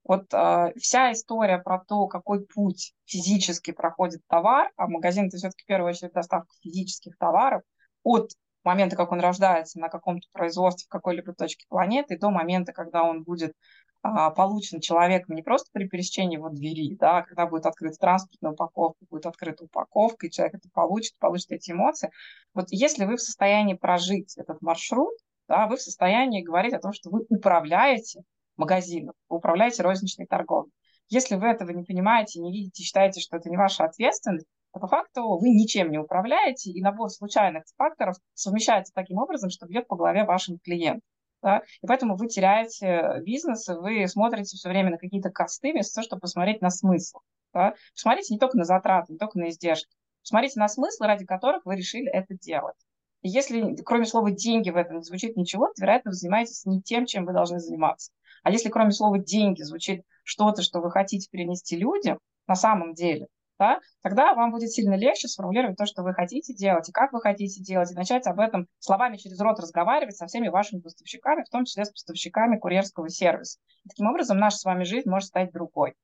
Вот 0.05 0.33
э, 0.33 0.73
вся 0.77 1.13
история 1.13 1.59
про 1.59 1.85
то, 1.85 2.07
какой 2.07 2.47
путь 2.47 2.95
физически 3.05 3.73
проходит 3.73 4.21
товар, 4.29 4.71
а 4.77 4.87
магазин 4.87 5.27
это 5.27 5.37
все-таки 5.37 5.65
в 5.65 5.67
первую 5.67 5.91
очередь 5.91 6.13
доставка 6.13 6.55
физических 6.63 7.17
товаров 7.19 7.63
от 8.03 8.31
момента, 8.65 8.97
как 8.97 9.13
он 9.13 9.21
рождается 9.21 9.79
на 9.79 9.89
каком-то 9.89 10.29
производстве 10.33 10.87
в 10.87 10.91
какой-либо 10.91 11.33
точке 11.35 11.67
планеты, 11.69 12.19
до 12.19 12.31
момента, 12.31 12.73
когда 12.73 13.03
он 13.03 13.23
будет 13.23 13.55
получен 14.03 14.81
человеком 14.81 15.35
не 15.35 15.43
просто 15.43 15.71
при 15.73 15.89
пересечении 15.89 16.37
его 16.37 16.51
двери, 16.51 16.97
да, 16.97 17.19
а 17.19 17.23
когда 17.23 17.47
будет 17.47 17.67
открыта 17.67 17.97
транспортная 17.99 18.53
упаковка, 18.53 19.05
будет 19.11 19.27
открыта 19.27 19.65
упаковка, 19.65 20.27
и 20.27 20.31
человек 20.31 20.55
это 20.57 20.69
получит, 20.73 21.17
получит 21.19 21.51
эти 21.51 21.73
эмоции. 21.73 22.11
Вот 22.55 22.67
если 22.71 23.05
вы 23.05 23.17
в 23.17 23.23
состоянии 23.23 23.75
прожить 23.75 24.37
этот 24.37 24.63
маршрут, 24.63 25.15
да, 25.49 25.67
вы 25.67 25.77
в 25.77 25.83
состоянии 25.83 26.43
говорить 26.43 26.75
о 26.75 26.81
том, 26.81 26.93
что 26.93 27.11
вы 27.11 27.25
управляете 27.29 28.23
магазином, 28.57 29.15
управляете 29.29 29.83
розничной 29.83 30.27
торговлей. 30.27 30.73
Если 31.09 31.37
вы 31.37 31.47
этого 31.47 31.71
не 31.71 31.85
понимаете, 31.85 32.41
не 32.41 32.53
видите, 32.53 32.83
считаете, 32.83 33.21
что 33.21 33.37
это 33.37 33.49
не 33.49 33.57
ваша 33.57 33.85
ответственность, 33.85 34.47
то 34.73 34.81
по 34.81 34.89
факту 34.89 35.39
вы 35.39 35.49
ничем 35.49 35.91
не 35.91 35.99
управляете, 35.99 36.71
и 36.71 36.83
набор 36.83 37.09
случайных 37.09 37.65
факторов 37.77 38.17
совмещается 38.35 38.93
таким 38.95 39.19
образом, 39.19 39.49
что 39.49 39.67
бьет 39.67 39.89
по 39.89 39.97
голове 39.97 40.25
вашим 40.25 40.59
клиентам 40.59 41.01
да, 41.43 41.63
и 41.83 41.87
поэтому 41.87 42.17
вы 42.17 42.27
теряете 42.29 43.21
бизнес, 43.25 43.69
и 43.69 43.73
вы 43.73 44.09
смотрите 44.09 44.57
все 44.57 44.69
время 44.69 44.91
на 44.91 44.99
какие-то 44.99 45.31
косты, 45.31 45.73
вместо 45.73 45.97
того, 45.97 46.05
чтобы 46.05 46.21
посмотреть 46.21 46.61
на 46.61 46.71
смысл. 46.71 47.19
Да. 47.55 47.75
Посмотрите 47.95 48.35
не 48.35 48.41
только 48.41 48.59
на 48.59 48.65
затраты, 48.65 49.13
не 49.13 49.19
только 49.19 49.39
на 49.39 49.49
издержки, 49.49 49.95
посмотрите 50.23 50.61
на 50.61 50.69
смыслы, 50.69 51.07
ради 51.07 51.25
которых 51.25 51.65
вы 51.65 51.77
решили 51.77 52.11
это 52.11 52.35
делать. 52.35 52.77
И 53.23 53.29
если 53.29 53.75
кроме 53.85 54.05
слова 54.05 54.31
«деньги» 54.31 54.71
в 54.71 54.77
этом 54.77 54.99
не 54.99 55.03
звучит 55.03 55.37
ничего, 55.37 55.67
то, 55.69 55.83
вероятно, 55.83 56.11
вы 56.11 56.15
занимаетесь 56.15 56.65
не 56.67 56.83
тем, 56.83 57.07
чем 57.07 57.25
вы 57.25 57.33
должны 57.33 57.59
заниматься. 57.59 58.13
А 58.43 58.51
если 58.51 58.69
кроме 58.69 58.93
слова 58.93 59.19
«деньги» 59.19 59.63
звучит 59.63 60.03
что-то, 60.23 60.63
что 60.63 60.81
вы 60.81 60.91
хотите 60.91 61.29
перенести 61.31 61.77
людям, 61.77 62.19
на 62.47 62.55
самом 62.55 62.95
деле, 62.95 63.27
да, 63.59 63.81
тогда 64.03 64.35
вам 64.35 64.51
будет 64.51 64.71
сильно 64.71 64.95
легче 64.95 65.29
сформулировать 65.29 65.77
то, 65.77 65.87
что 65.87 66.03
вы 66.03 66.15
хотите 66.15 66.55
делать, 66.55 66.89
и 66.89 66.93
как 66.93 67.13
вы 67.13 67.21
хотите 67.21 67.63
делать, 67.63 67.91
и 67.91 67.95
начать 67.95 68.27
об 68.27 68.41
этом 68.41 68.67
словами 68.79 69.17
через 69.17 69.41
рот 69.41 69.59
разговаривать 69.59 70.17
со 70.17 70.27
всеми 70.27 70.49
вашими 70.49 70.81
поставщиками, 70.81 71.45
в 71.45 71.51
том 71.51 71.65
числе 71.65 71.85
с 71.85 71.91
поставщиками 71.91 72.59
курьерского 72.59 73.09
сервиса. 73.09 73.59
И 73.85 73.89
таким 73.89 74.07
образом 74.07 74.39
наша 74.39 74.59
с 74.59 74.65
вами 74.65 74.85
жизнь 74.85 75.09
может 75.09 75.29
стать 75.29 75.53
другой. 75.53 75.95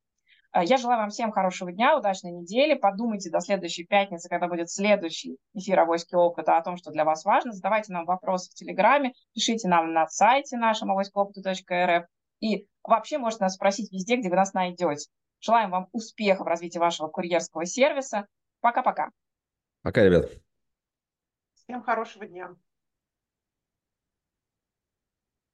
А, 0.54 0.62
я 0.62 0.76
желаю 0.76 1.00
вам 1.00 1.10
всем 1.10 1.32
хорошего 1.32 1.72
дня, 1.72 1.98
удачной 1.98 2.30
недели. 2.30 2.74
Подумайте 2.74 3.28
до 3.28 3.40
следующей 3.40 3.84
пятницы, 3.84 4.28
когда 4.28 4.46
будет 4.46 4.70
следующий 4.70 5.36
эфир 5.52 5.80
«Авоськи 5.80 6.14
опыта» 6.14 6.56
о 6.56 6.62
том, 6.62 6.76
что 6.76 6.92
для 6.92 7.04
вас 7.04 7.24
важно. 7.24 7.50
Задавайте 7.52 7.92
нам 7.92 8.04
вопросы 8.04 8.52
в 8.52 8.54
Телеграме, 8.54 9.14
пишите 9.34 9.66
нам 9.66 9.92
на 9.92 10.06
сайте 10.06 10.56
нашем 10.56 10.92
авоськоопыта.рф. 10.92 12.04
И 12.38 12.68
вообще 12.84 13.18
можете 13.18 13.42
нас 13.42 13.54
спросить 13.54 13.90
везде, 13.92 14.14
где 14.16 14.30
вы 14.30 14.36
нас 14.36 14.52
найдете. 14.52 15.08
Желаем 15.44 15.70
вам 15.70 15.90
успеха 15.92 16.42
в 16.42 16.46
развитии 16.46 16.78
вашего 16.78 17.09
курьерского 17.09 17.66
сервиса. 17.66 18.26
Пока-пока. 18.61 19.11
Пока, 19.83 20.02
ребят. 20.02 20.30
Всем 21.52 21.83
хорошего 21.83 22.24
дня. 22.24 22.57